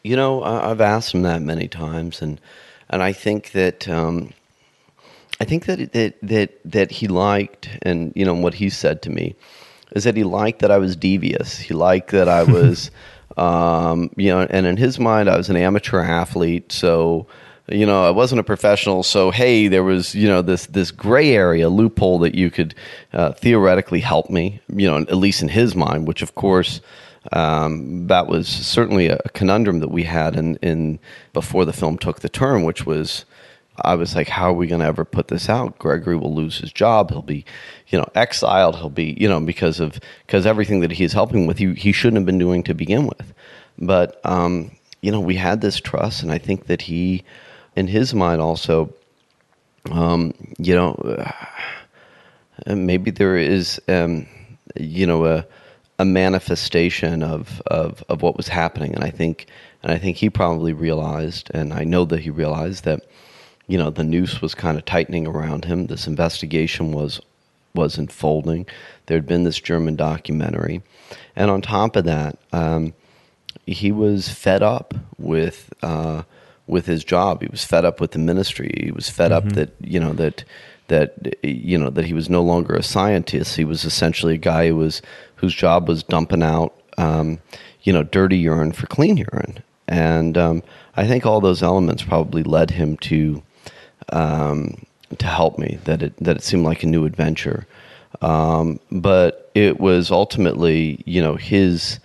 [0.04, 2.40] You know, I've asked him that many times, and
[2.92, 4.32] and I think that um,
[5.40, 9.10] I think that that that that he liked, and you know what he said to
[9.10, 9.36] me
[9.94, 11.58] is that he liked that I was devious.
[11.58, 12.92] He liked that I was,
[13.38, 17.26] um, you know, and in his mind, I was an amateur athlete, so
[17.70, 21.34] you know, I wasn't a professional, so hey, there was you know this this gray
[21.34, 22.76] area loophole that you could
[23.14, 26.82] uh, theoretically help me, you know, at least in his mind, which of course.
[27.32, 31.00] Um, that was certainly a conundrum that we had in, in
[31.34, 33.26] before the film took the turn, which was
[33.84, 35.80] I was like, how are we going to ever put this out?
[35.80, 37.10] Gregory will lose his job.
[37.10, 37.46] He'll be,
[37.88, 38.76] you know, exiled.
[38.76, 42.18] He'll be, you know, because of because everything that he's helping with, he he shouldn't
[42.18, 43.34] have been doing to begin with.
[43.78, 47.24] But um, you know, we had this trust, and I think that he
[47.76, 48.94] in his mind also,
[49.90, 54.28] um, you know, uh, maybe there is, um,
[54.76, 55.46] you know, a,
[56.02, 58.96] a manifestation of, of, of what was happening.
[58.96, 59.46] And I think,
[59.84, 63.06] and I think he probably realized, and I know that he realized that,
[63.68, 65.86] you know, the noose was kind of tightening around him.
[65.86, 67.22] This investigation was
[67.74, 68.66] was unfolding.
[69.06, 70.82] There had been this German documentary,
[71.36, 72.94] and on top of that, um,
[73.66, 76.24] he was fed up with uh,
[76.66, 77.44] with his job.
[77.44, 78.72] He was fed up with the ministry.
[78.84, 79.48] He was fed mm-hmm.
[79.48, 80.44] up that you know that
[80.92, 83.56] that you know that he was no longer a scientist.
[83.56, 85.02] He was essentially a guy who was
[85.42, 87.40] whose job was dumping out um,
[87.84, 89.62] you know dirty urine for clean urine.
[89.88, 90.64] and um,
[90.96, 93.42] I think all those elements probably led him to
[94.10, 94.86] um,
[95.18, 95.80] to help me.
[95.86, 97.68] That it that it seemed like a new adventure,
[98.22, 102.00] um, but it was ultimately you know his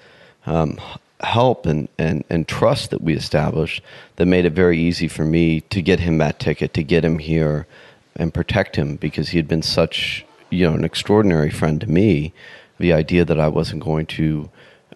[0.47, 0.81] um,
[1.21, 3.83] help and, and and trust that we established
[4.17, 7.19] that made it very easy for me to get him that ticket, to get him
[7.19, 7.67] here,
[8.15, 12.33] and protect him because he had been such you know an extraordinary friend to me.
[12.79, 14.51] The idea that I wasn't going to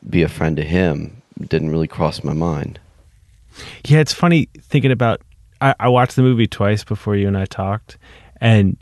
[0.08, 2.78] be a friend to him didn't really cross my mind.
[3.84, 5.22] Yeah, it's funny thinking about.
[5.60, 7.98] I, I watched the movie twice before you and I talked,
[8.40, 8.76] and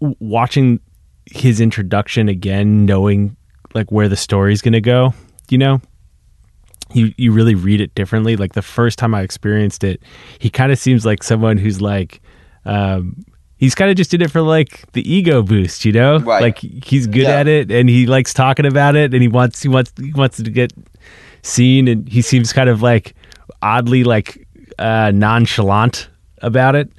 [0.00, 0.80] watching
[1.26, 3.36] his introduction again, knowing
[3.74, 5.14] like where the story's going to go.
[5.48, 5.80] You know,
[6.92, 8.36] you you really read it differently.
[8.36, 10.02] Like the first time I experienced it,
[10.38, 12.20] he kind of seems like someone who's like.
[12.66, 13.24] Um,
[13.60, 16.18] he's kind of just did it for like the ego boost, you know.
[16.18, 16.42] Right.
[16.42, 17.40] Like he's good Yeah.
[17.40, 20.38] at it, and he likes talking about it, and he wants he wants he wants
[20.38, 20.72] to get
[21.42, 23.14] seen, and he seems kind of like
[23.62, 26.08] oddly like uh, nonchalant
[26.42, 26.90] about it.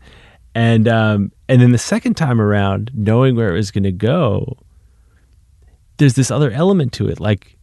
[0.53, 4.57] And um, and then the second time around, knowing where it was going to go,
[5.97, 7.57] there's this other element to it, like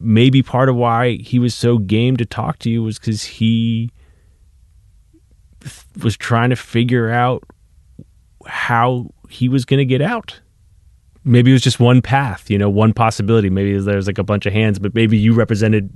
[0.00, 3.90] maybe part of why he was so game to talk to you was because he
[6.02, 7.42] was trying to figure out
[8.46, 10.40] how he was going to get out.
[11.24, 13.48] Maybe it was just one path, you know, one possibility.
[13.48, 15.90] Maybe there's like a bunch of hands, but maybe you represented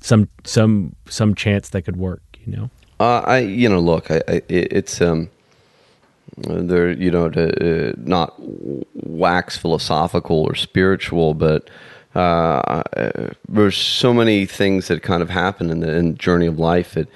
[0.00, 2.70] some some some chance that could work, you know.
[3.00, 5.30] Uh, I, you know, look, I, I, it's um,
[6.36, 8.34] there, you know, to uh, not
[8.94, 11.70] wax philosophical or spiritual, but
[12.14, 16.46] uh, uh, there's so many things that kind of happen in the, in the journey
[16.46, 17.08] of life that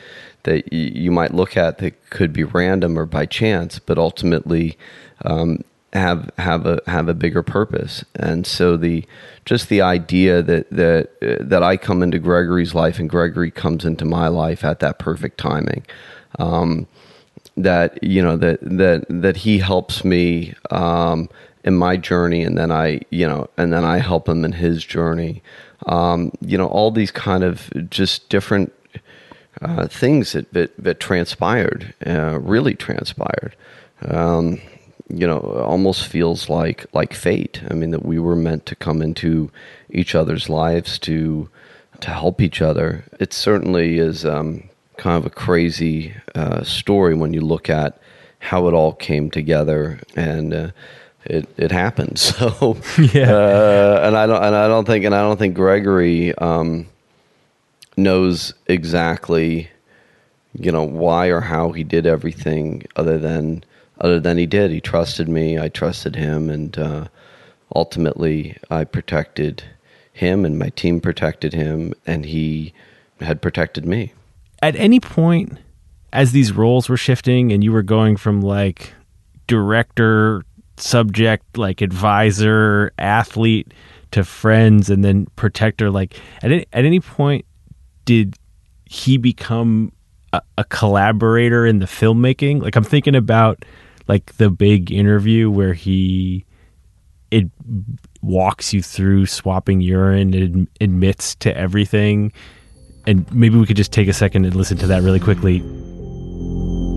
[0.44, 4.76] that you might look at that could be random or by chance, but ultimately
[5.24, 8.04] um, have have a have a bigger purpose.
[8.16, 9.04] And so the
[9.44, 13.84] just the idea that that uh, that I come into Grigory's life and Grigory comes
[13.84, 15.84] into my life at that perfect timing.
[16.38, 16.86] Um,
[17.56, 21.28] that you know that that that he helps me um,
[21.64, 24.84] in my journey, and then I you know and then I help him in his
[24.84, 25.42] journey.
[25.86, 28.72] Um, you know all these kind of just different
[29.62, 33.54] uh, things that that, that transpired, uh, really transpired.
[34.08, 34.60] Um,
[35.08, 37.62] you know, almost feels like like fate.
[37.70, 39.50] I mean, that we were meant to come into
[39.90, 41.48] each other's lives to
[42.00, 43.04] to help each other.
[43.20, 47.98] It certainly is um, kind of a crazy uh, story when you look at
[48.38, 50.52] how it all came together and.
[50.54, 50.70] Uh,
[51.24, 53.30] it, it happened so Yeah.
[53.32, 56.88] uh, and I don't and I don't think and I don't think Grigory um,
[58.02, 59.70] knows exactly
[60.54, 63.64] you know why or how he did everything other than
[64.00, 64.70] other than he did.
[64.70, 67.08] He trusted me i trusted him and uh,
[67.74, 69.62] ultimately i protected
[70.12, 72.74] him and my team protected him and he
[73.20, 74.12] had protected me.
[74.60, 75.58] At any point,
[76.12, 78.92] as these roles were shifting, and you were going from like
[79.46, 80.44] director,
[80.76, 83.72] subject, like advisor, athlete,
[84.12, 87.44] to friends, and then protector, like at any, at any point,
[88.04, 88.36] did
[88.84, 89.92] he become
[90.32, 92.62] a, a collaborator in the filmmaking?
[92.62, 93.64] Like I'm thinking about
[94.08, 96.44] like the big interview where he
[97.30, 97.46] it
[98.20, 102.32] walks you through swapping urine and admits to everything.
[103.06, 105.60] And maybe we could just take a second and listen to that really quickly.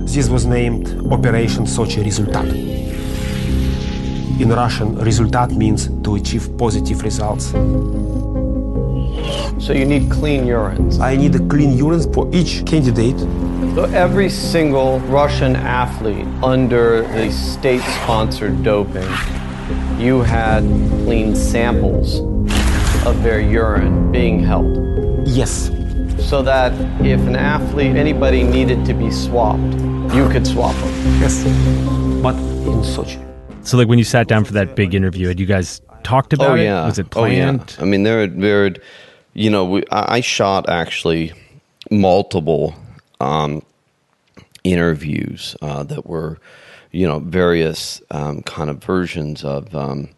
[0.05, 2.51] This was named Operation Sochi Resultat.
[4.39, 7.53] In Russian, Resultat means to achieve positive results.
[9.59, 10.99] So you need clean urines.
[10.99, 13.19] I need a clean urine for each candidate.
[13.75, 19.07] So every single Russian athlete under the state-sponsored doping,
[19.97, 20.61] you had
[21.05, 22.19] clean samples
[23.05, 24.77] of their urine being held.
[25.27, 25.71] Yes,
[26.29, 26.71] So that
[27.05, 29.61] if an athlete, anybody needed to be swapped,
[30.15, 30.93] you could swap them.
[31.19, 31.43] yes.
[32.23, 33.19] But in Sochi.
[33.63, 36.51] so like when you sat down for that big interview had you guys talked about
[36.51, 36.63] oh it?
[36.63, 36.85] yeah.
[36.85, 37.57] Was it Oh, yeah.
[37.79, 38.75] i mean there there
[39.33, 41.33] you know we, I, I shot actually
[41.91, 42.75] multiple
[43.19, 43.61] um,
[44.63, 46.39] interviews uh, that were
[46.91, 50.09] you know various um, kind of versions of um,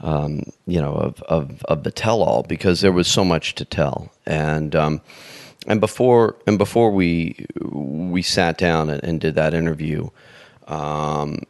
[0.00, 3.64] um, you know of, of of the tell all because there was so much to
[3.64, 4.10] tell.
[4.26, 5.00] And um,
[5.66, 10.08] and before and before we we sat down and, and did that interview
[10.66, 11.40] um,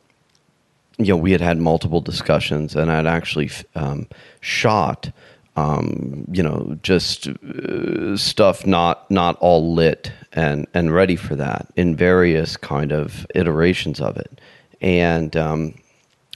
[0.99, 4.09] you know, we had had multiple discussions, and I'd actually um,
[4.41, 5.11] shot,
[5.57, 11.69] um, you know, just uh, stuff not not all lit and and ready for that
[11.77, 14.41] in various kind of iterations of it,
[14.81, 15.75] and um,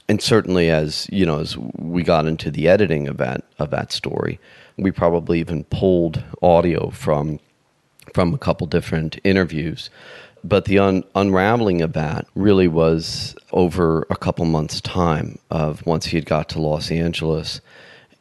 [0.07, 3.91] and certainly as you know, as we got into the editing of that of that
[3.91, 4.39] story,
[4.77, 7.39] we probably even pulled audio from
[8.13, 9.89] from a couple different interviews.
[10.43, 16.07] But the un- unraveling of that really was over a couple months' time of once
[16.07, 17.61] he had got to Los Angeles.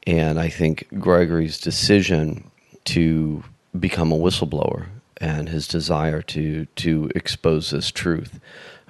[0.06, 2.50] And I think Grigory's decision
[2.84, 3.42] to
[3.78, 4.86] become a whistleblower
[5.18, 8.40] and his desire to to expose this truth,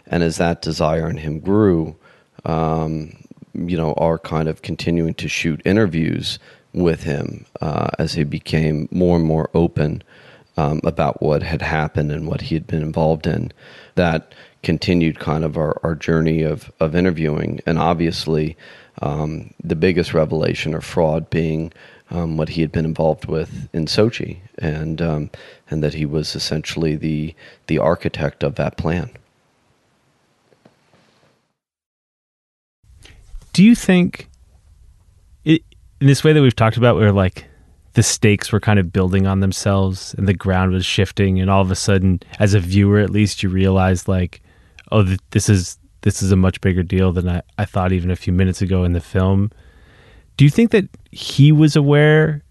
[0.06, 1.94] and as that desire in him grew,
[2.44, 3.14] um,
[3.54, 6.38] you know, our kind of continuing to shoot interviews
[6.72, 10.02] with him uh, as he became more and more open
[10.56, 13.52] um, about what had happened and what he had been involved in.
[13.94, 17.60] That continued kind of our, our journey of, of interviewing.
[17.66, 18.56] And obviously,
[19.00, 21.72] um, the biggest revelation or fraud being
[22.10, 25.30] um, what he had been involved with in Sochi, and um,
[25.70, 27.34] and that he was essentially the
[27.68, 29.10] the architect of that plan.
[33.54, 34.28] Do you think
[35.44, 35.62] it,
[36.00, 37.46] in this way that we've talked about, where like
[37.94, 41.40] the stakes were kind of building on themselves and the ground was shifting.
[41.40, 44.42] And all of a sudden as a viewer at least you realize like
[44.90, 48.10] oh th- this is this is a much bigger deal than I, I thought even
[48.10, 49.50] a few minutes ago in the film.
[50.36, 52.42] Do you think that he was aware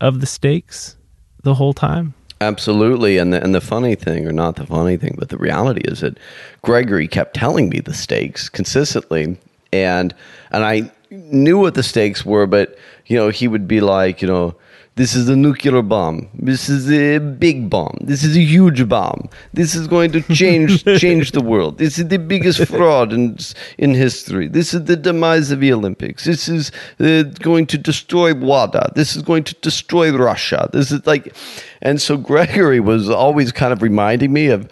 [0.00, 0.96] of the stakes
[1.42, 2.14] the whole time?
[2.40, 5.80] Absolutely, and the, and the funny thing, or not the funny thing, but the reality
[5.84, 6.18] is that
[6.62, 9.38] Grigory kept telling me the stakes consistently,
[9.72, 10.14] and
[10.50, 12.76] and I knew what the stakes were, but
[13.06, 14.54] you know he would be like, you know,
[14.96, 16.26] this is a nuclear bomb.
[16.32, 17.98] This is a big bomb.
[18.00, 19.28] This is a huge bomb.
[19.52, 21.76] This is going to change change the world.
[21.76, 23.36] This is the biggest fraud in
[23.76, 24.48] in history.
[24.48, 26.24] This is the demise of the Olympics.
[26.24, 28.92] This is uh, going to destroy WADA.
[28.94, 30.70] This is going to destroy Russia.
[30.72, 31.36] This is like,
[31.82, 34.66] and so Grigory was always kind of reminding me of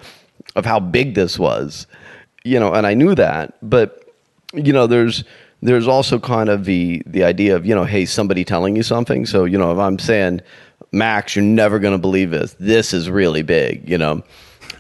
[0.57, 1.87] of how big this was,
[2.45, 4.05] you know, and I knew that, but
[4.55, 5.25] you know, there's
[5.65, 9.27] there's also kind of the the idea of you know hey somebody telling you something.
[9.27, 10.43] So you know if i'm saying
[10.93, 12.55] max you're never going to believe this.
[12.61, 14.23] This is really big you know?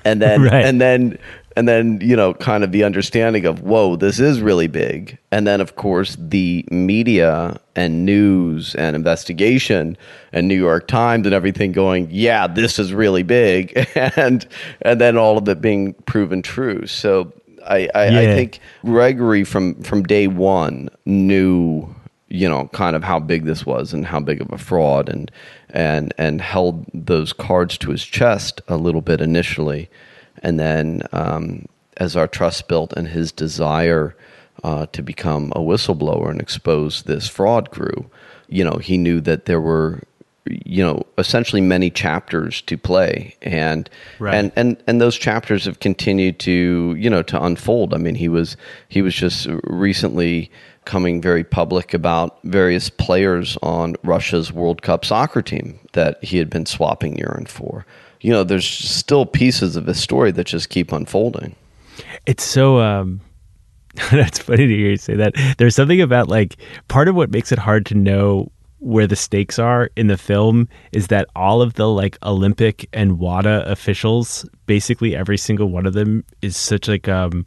[0.04, 0.64] And then right.
[0.64, 1.18] and then
[1.56, 5.16] and then you know kind of the understanding of whoa this is really big.
[5.32, 9.96] And then of course the media and news and investigation
[10.32, 14.46] and new york times and everything going yeah this is really big and
[14.82, 16.86] and then all of it being proven true.
[16.86, 17.32] So
[17.66, 18.20] I, I, yeah.
[18.20, 21.94] I think Grigory from from day one knew
[22.28, 25.30] you know kind of how big this was and how big of a fraud and
[25.70, 29.88] and and held those cards to his chest a little bit initially
[30.42, 31.66] and then um,
[31.98, 34.16] as our trust built and his desire
[34.62, 38.10] uh, to become a whistleblower and expose this fraud grew
[38.48, 40.02] you know he knew that there were
[40.46, 43.34] you know essentially many chapters to play.
[43.42, 43.88] And
[44.18, 44.34] right.
[44.34, 47.94] and and and those chapters have continued to you know to unfold.
[47.94, 48.56] I mean he was
[48.88, 50.50] he was just recently
[50.84, 56.50] coming very public about various players on Russia's World Cup soccer team that he had
[56.50, 57.86] been swapping urine for.
[58.20, 61.56] You know there's still pieces of his story that just keep unfolding.
[62.26, 63.20] It's so um
[64.10, 65.34] that's funny to hear you say that.
[65.56, 66.56] There's something about like
[66.88, 68.50] part of what makes it hard to know
[68.84, 73.18] where the stakes are in the film is that all of the like Olympic and
[73.18, 77.46] WADA officials, basically every single one of them is such like um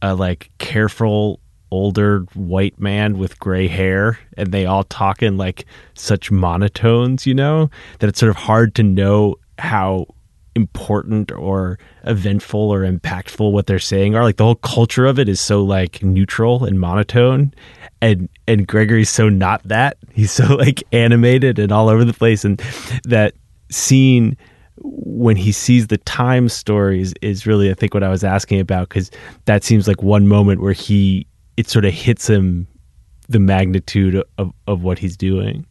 [0.00, 1.40] a like careful
[1.72, 7.34] older white man with gray hair and they all talk in like such monotones, you
[7.34, 7.68] know,
[7.98, 10.06] that it's sort of hard to know how
[10.56, 14.24] important or eventful or impactful what they're saying are.
[14.24, 17.52] Like the whole culture of it is so like neutral and monotone
[18.00, 19.96] and and Grigory's so not that.
[20.12, 22.58] He's so like animated and all over the place, and
[23.04, 23.34] that
[23.70, 24.36] scene
[24.78, 28.88] when he sees the time stories is really I think what I was asking about
[28.88, 29.10] because
[29.46, 31.26] that seems like one moment where he
[31.56, 32.66] it sort of hits him
[33.28, 35.66] the magnitude of of what he's doing.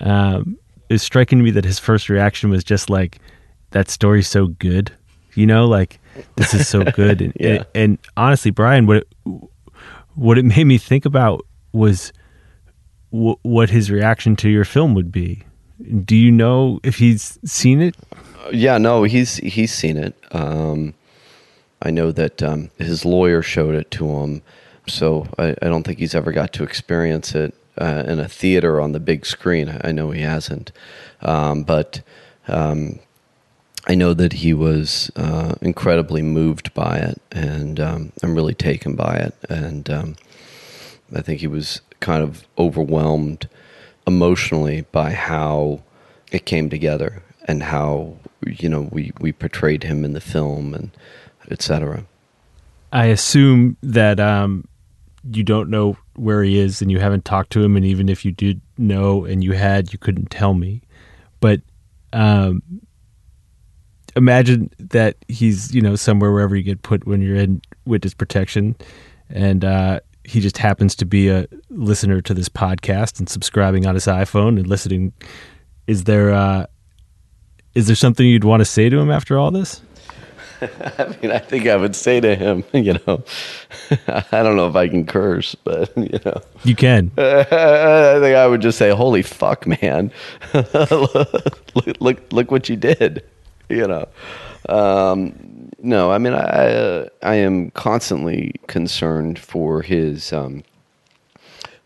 [0.00, 0.58] Um,
[0.88, 3.18] it was striking to me that his first reaction was just like
[3.74, 4.92] that story's so good,
[5.34, 5.98] you know, like
[6.36, 7.20] this is so good.
[7.20, 7.48] And, yeah.
[7.48, 9.08] and, and honestly, Bryan, what it,
[10.14, 12.12] what it made me think about was
[13.12, 15.42] w- what his reaction to your film would be.
[16.04, 17.96] Do you know if he's seen it?
[18.12, 20.14] Uh, yeah, no, he's he's seen it.
[20.30, 20.94] Um,
[21.82, 24.42] I know that um, his lawyer showed it to him,
[24.86, 28.80] so I, I, don't think he's ever got to experience it uh, in a theater
[28.80, 29.80] on the big screen.
[29.82, 30.70] I know he hasn't,
[31.22, 32.02] um, but
[32.46, 33.00] um,
[33.86, 38.96] I know that he was uh, incredibly moved by it, and um, I'm really taken
[38.96, 39.34] by it.
[39.50, 40.16] And um,
[41.14, 43.48] I think he was kind of overwhelmed
[44.06, 45.82] emotionally by how
[46.32, 48.16] it came together and how
[48.46, 50.90] you know we we portrayed him in the film and
[51.50, 52.04] etc.
[52.90, 54.66] I assume that um,
[55.30, 58.24] you don't know where he is and you haven't talked to him, and even if
[58.24, 60.80] you did know and you had, you couldn't tell me.
[61.40, 61.60] But
[62.14, 62.62] um,
[64.16, 68.76] imagine that he's you know somewhere wherever you get put when you're in witness protection,
[69.28, 73.94] and uh, he just happens to be a listener to this podcast and subscribing on
[73.94, 75.12] his iPhone and listening.
[75.86, 76.66] Is there uh,
[77.74, 79.82] is there something you'd want to say to him after all this?
[80.60, 83.22] I mean, I think I would say to him, you know,
[84.08, 87.10] I don't know if I can curse, but you know, You can.
[87.18, 87.44] I
[88.20, 90.10] think I would just say, "Holy fuck, man!
[90.54, 93.24] look, look, look what you did!"
[93.70, 94.06] You know.
[94.68, 100.64] Um, no, I mean, I uh, I am constantly concerned for his um,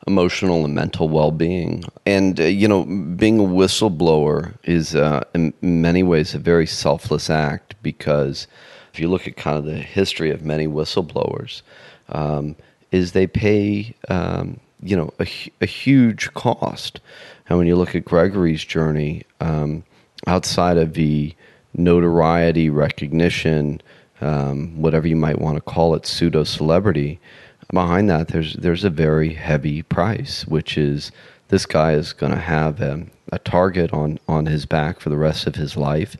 [0.07, 5.53] emotional and mental well being, and uh, you know, being a whistleblower is uh, in
[5.63, 8.47] many ways a very selfless act because
[8.93, 11.63] if you look at kind of the history of many whistleblowers,
[12.11, 12.57] um,
[12.91, 15.27] is they pay um, you know a,
[15.61, 17.01] a huge cost,
[17.49, 19.85] and when you look at Grigory's journey um,
[20.27, 21.35] outside of the
[21.75, 23.81] notoriety, recognition,
[24.21, 27.21] um, whatever you might want to call it, pseudo celebrity.
[27.73, 31.13] Behind that, there's there's a very heavy price, which is
[31.49, 35.17] this guy is going to have a, a target on on his back for the
[35.17, 36.17] rest of his life.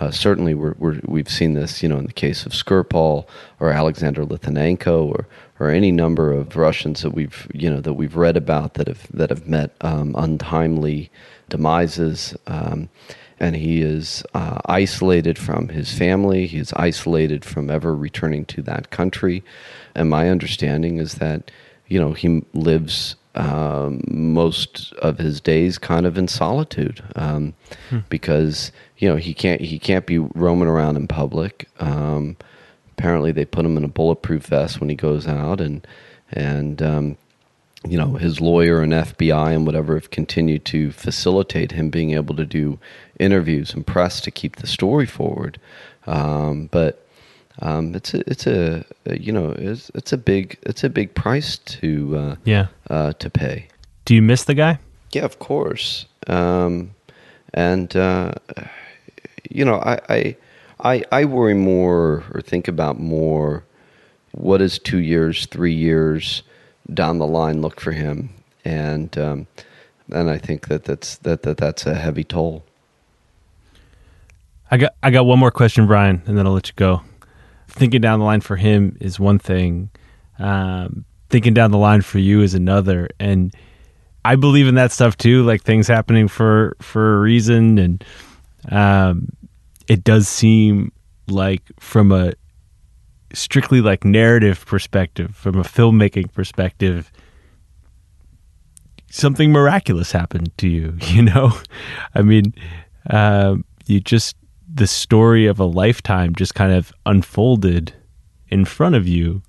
[0.00, 3.26] Uh, certainly, we're, we've seen this, you know, in the case of Skripal
[3.60, 5.26] or Alexander Litvinenko or
[5.60, 9.06] or any number of Russians that we've you know that we've read about that have
[9.12, 11.10] that have met um, untimely
[11.50, 12.36] demises.
[12.46, 12.88] Um,
[13.40, 16.46] and he is uh, isolated from his family.
[16.46, 19.42] He is isolated from ever returning to that country.
[19.94, 21.50] And my understanding is that,
[21.88, 27.54] you know, he lives um, most of his days kind of in solitude um,
[28.08, 31.68] because you know he can't he can't be roaming around in public.
[31.80, 32.36] Um,
[32.96, 35.84] apparently, they put him in a bulletproof vest when he goes out, and
[36.30, 37.16] and um,
[37.88, 42.34] you know, his lawyer and FBI and whatever have continued to facilitate him being able
[42.36, 42.78] to do
[43.18, 45.58] interviews and press to keep the story forward.
[46.06, 47.06] Um, but
[47.60, 48.84] um, it's a, it's a,
[49.18, 52.66] you know, it's, it's a big, it's a big price to, uh, Yeah.
[52.90, 53.68] uh, to pay.
[54.04, 54.78] Do you miss the guy?
[55.12, 56.06] Yeah, of course.
[56.26, 56.90] Um,
[57.52, 58.32] and uh,
[59.48, 60.36] you know, I, I
[60.80, 63.62] I I worry more or think about more
[64.32, 66.42] what is two years, three years
[66.92, 68.30] down the line look for him,
[68.64, 69.46] and um,
[70.12, 72.64] and I think that that's that, that that's a heavy toll.
[74.70, 77.02] I got I got one more question, Bryan, and then I'll let you go.
[77.68, 79.90] Thinking down the line for him is one thing.
[80.38, 83.54] Um, thinking down the line for you is another, and
[84.24, 85.42] I believe in that stuff too.
[85.44, 88.04] Like things happening for for a reason, and
[88.70, 89.28] um,
[89.88, 90.92] it does seem
[91.28, 92.34] like from a
[93.34, 97.10] strictly like narrative perspective, from a filmmaking perspective,
[99.10, 100.96] something miraculous happened to you.
[101.06, 101.52] You know,
[102.14, 102.54] I mean,
[103.10, 104.36] um, you just
[104.72, 107.92] the story of a lifetime just kind of unfolded
[108.48, 109.42] in front of you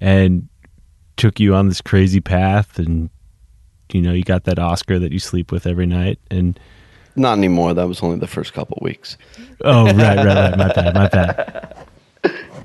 [0.00, 0.48] and
[1.16, 3.10] took you on this crazy path and
[3.92, 6.58] you know you got that oscar that you sleep with every night and
[7.16, 7.74] Not anymore.
[7.74, 9.16] That was only the first couple weeks.
[9.62, 11.76] oh right right right my bad my bad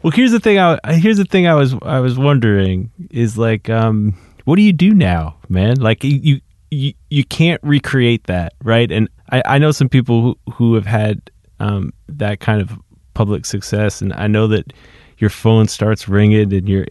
[0.03, 3.69] well here's the thing i here's the thing i was i was wondering is like
[3.69, 4.13] um
[4.45, 5.79] what do you do now man?
[5.79, 8.91] Like you you you, can't recreate that right?
[8.91, 11.29] And i i know some people who, who have had
[11.59, 12.77] um that kind of
[13.13, 14.71] public success and i know that
[15.17, 16.85] your phone starts ringing and your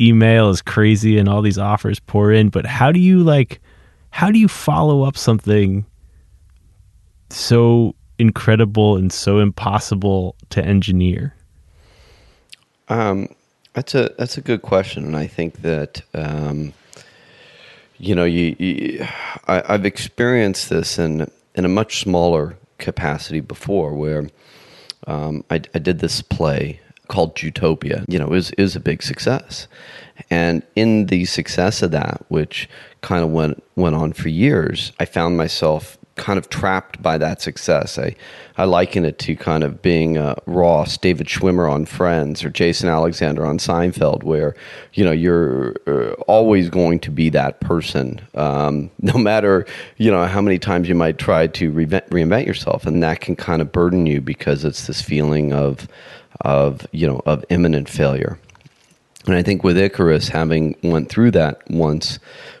[0.00, 3.60] email is crazy and all these offers pour in but how do you like
[4.10, 5.84] how do you follow up something
[7.30, 11.34] so incredible and so impossible to engineer
[12.90, 13.28] Um,
[13.72, 16.74] that's a that's a good question, and I think that um,
[17.98, 19.06] you know you, you
[19.46, 24.28] I, I've experienced this in in a much smaller capacity before, where
[25.06, 28.04] um, I, I did this play called Utopia.
[28.08, 29.68] You know, it was a big success,
[30.28, 32.68] and in the success of that, which
[33.02, 37.40] kind of went went on for years, I found myself kind of trapped by that
[37.40, 37.98] success.
[37.98, 38.14] I,
[38.58, 42.90] I liken it to kind of being uh, Ross, David Schwimmer on Friends, or Jason
[42.90, 44.54] Alexander on Seinfeld, where
[44.92, 49.66] you know you're uh, always going to be that person, um, no matter
[49.96, 53.34] you know how many times you might try to reinvent, reinvent yourself, and that can
[53.34, 55.88] kind of burden you because it's this feeling of
[56.42, 58.38] of you know of imminent failure.
[59.26, 62.18] And I think with Icarus, having went through that once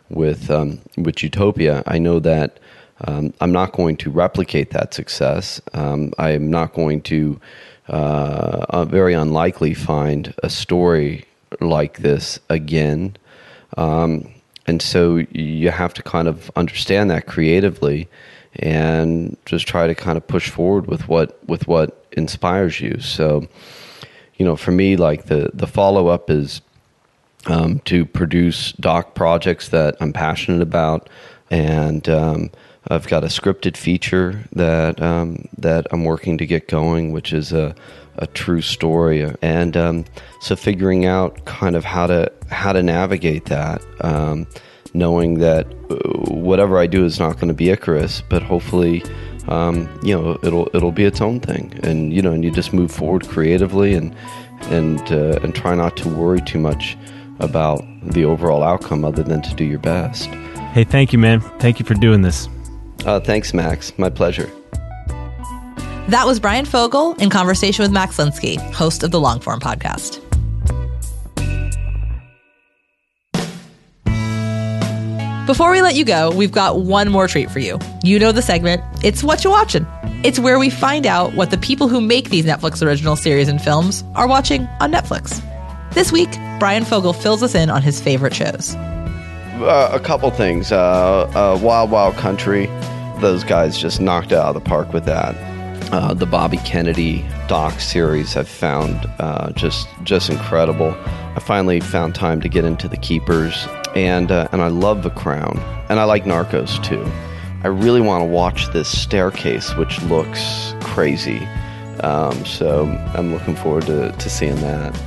[0.08, 2.58] with um, with Utopia, I know that
[3.06, 5.60] um, I'm not going to replicate that success.
[5.74, 7.40] Um, I am not going to,
[7.88, 11.24] uh, uh, very unlikely, find a story
[11.60, 13.16] like this again.
[13.76, 14.28] Um,
[14.66, 18.08] and so you have to kind of understand that creatively
[18.56, 23.00] and just try to kind of push forward with what with what inspires you.
[23.00, 23.46] So,
[24.36, 26.60] you know, for me, like the the follow up is
[27.46, 31.08] um, to produce doc projects that I'm passionate about,
[31.50, 32.50] and um,
[32.88, 37.52] I've got a scripted feature that um, that I'm working to get going, which is
[37.52, 37.74] a
[38.16, 40.04] a true story, and um,
[40.40, 44.46] so figuring out kind of how to how to navigate that, um,
[44.94, 45.96] knowing that uh,
[46.30, 49.02] whatever I do is not going to be Icarus, but hopefully.
[49.48, 52.72] Um, you know, it'll it'll be its own thing, and you know, and you just
[52.72, 54.14] move forward creatively, and
[54.64, 56.96] and uh, and try not to worry too much
[57.40, 60.26] about the overall outcome, other than to do your best.
[60.72, 61.40] Hey, thank you, man.
[61.58, 62.48] Thank you for doing this.
[63.04, 63.96] Uh, thanks, Max.
[63.98, 64.50] My pleasure.
[66.08, 70.20] That was Bryan Fogel in conversation with Max Linsky, host of the Longform podcast.
[75.46, 77.78] Before we let you go, we've got one more treat for you.
[78.04, 79.84] You know the segment, It's What you're Watching.
[80.22, 83.60] It's where we find out what the people who make these Netflix original series and
[83.60, 85.42] films are watching on Netflix.
[85.92, 86.30] This week,
[86.60, 88.76] Bryan Fogel fills us in on his favorite shows.
[89.62, 90.72] Uh, a couple things.
[90.72, 92.66] Uh, uh, Wild Wild Country,
[93.20, 95.34] those guys just knocked out of the park with that.
[95.92, 99.06] Uh, the Bobby Kennedy doc series I've found
[99.56, 100.94] just just incredible.
[101.06, 105.58] I finally found time to get into The Keepers, and and I love The Crown,
[105.88, 107.04] and I like Narcos too.
[107.62, 111.46] I really want to watch this Staircase, which looks crazy.
[112.02, 114.98] Um, so I'm looking forward to, to seeing that.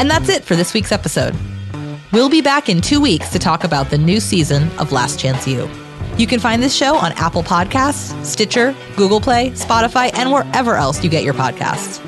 [0.00, 1.36] And that's it for this week's episode.
[2.10, 5.46] We'll be back in two weeks to talk about the new season of Last Chance
[5.46, 5.68] U.
[6.16, 11.04] You can find this show on Apple Podcasts, Stitcher, Google Play, Spotify, and wherever else
[11.04, 12.00] you get your podcasts.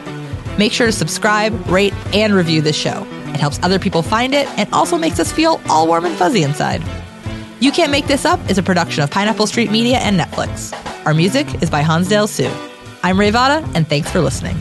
[0.57, 3.07] Make sure to subscribe, rate, and review this show.
[3.27, 6.45] It helps other people find it and also makes us feel all warm and fuzzy
[6.45, 6.83] inside.
[7.61, 10.73] You Can't Make This Up is a production of Pineapple Street Media and Netflix.
[11.05, 12.51] Our music is by Hansdale Hsu.
[13.03, 14.57] I'm Rae Votta, and thanks for listening.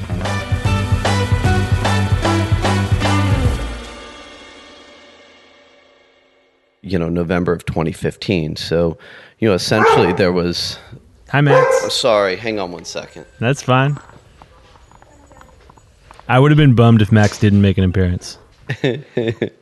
[6.91, 8.57] You know, November of 2015.
[8.57, 8.97] So,
[9.39, 10.77] you know, essentially there was.
[11.29, 11.83] Hi, Max.
[11.83, 13.25] I'm Sorry, hang on one second.
[13.39, 13.97] That's fine.
[16.27, 18.37] I would have been bummed if Max didn't make an appearance.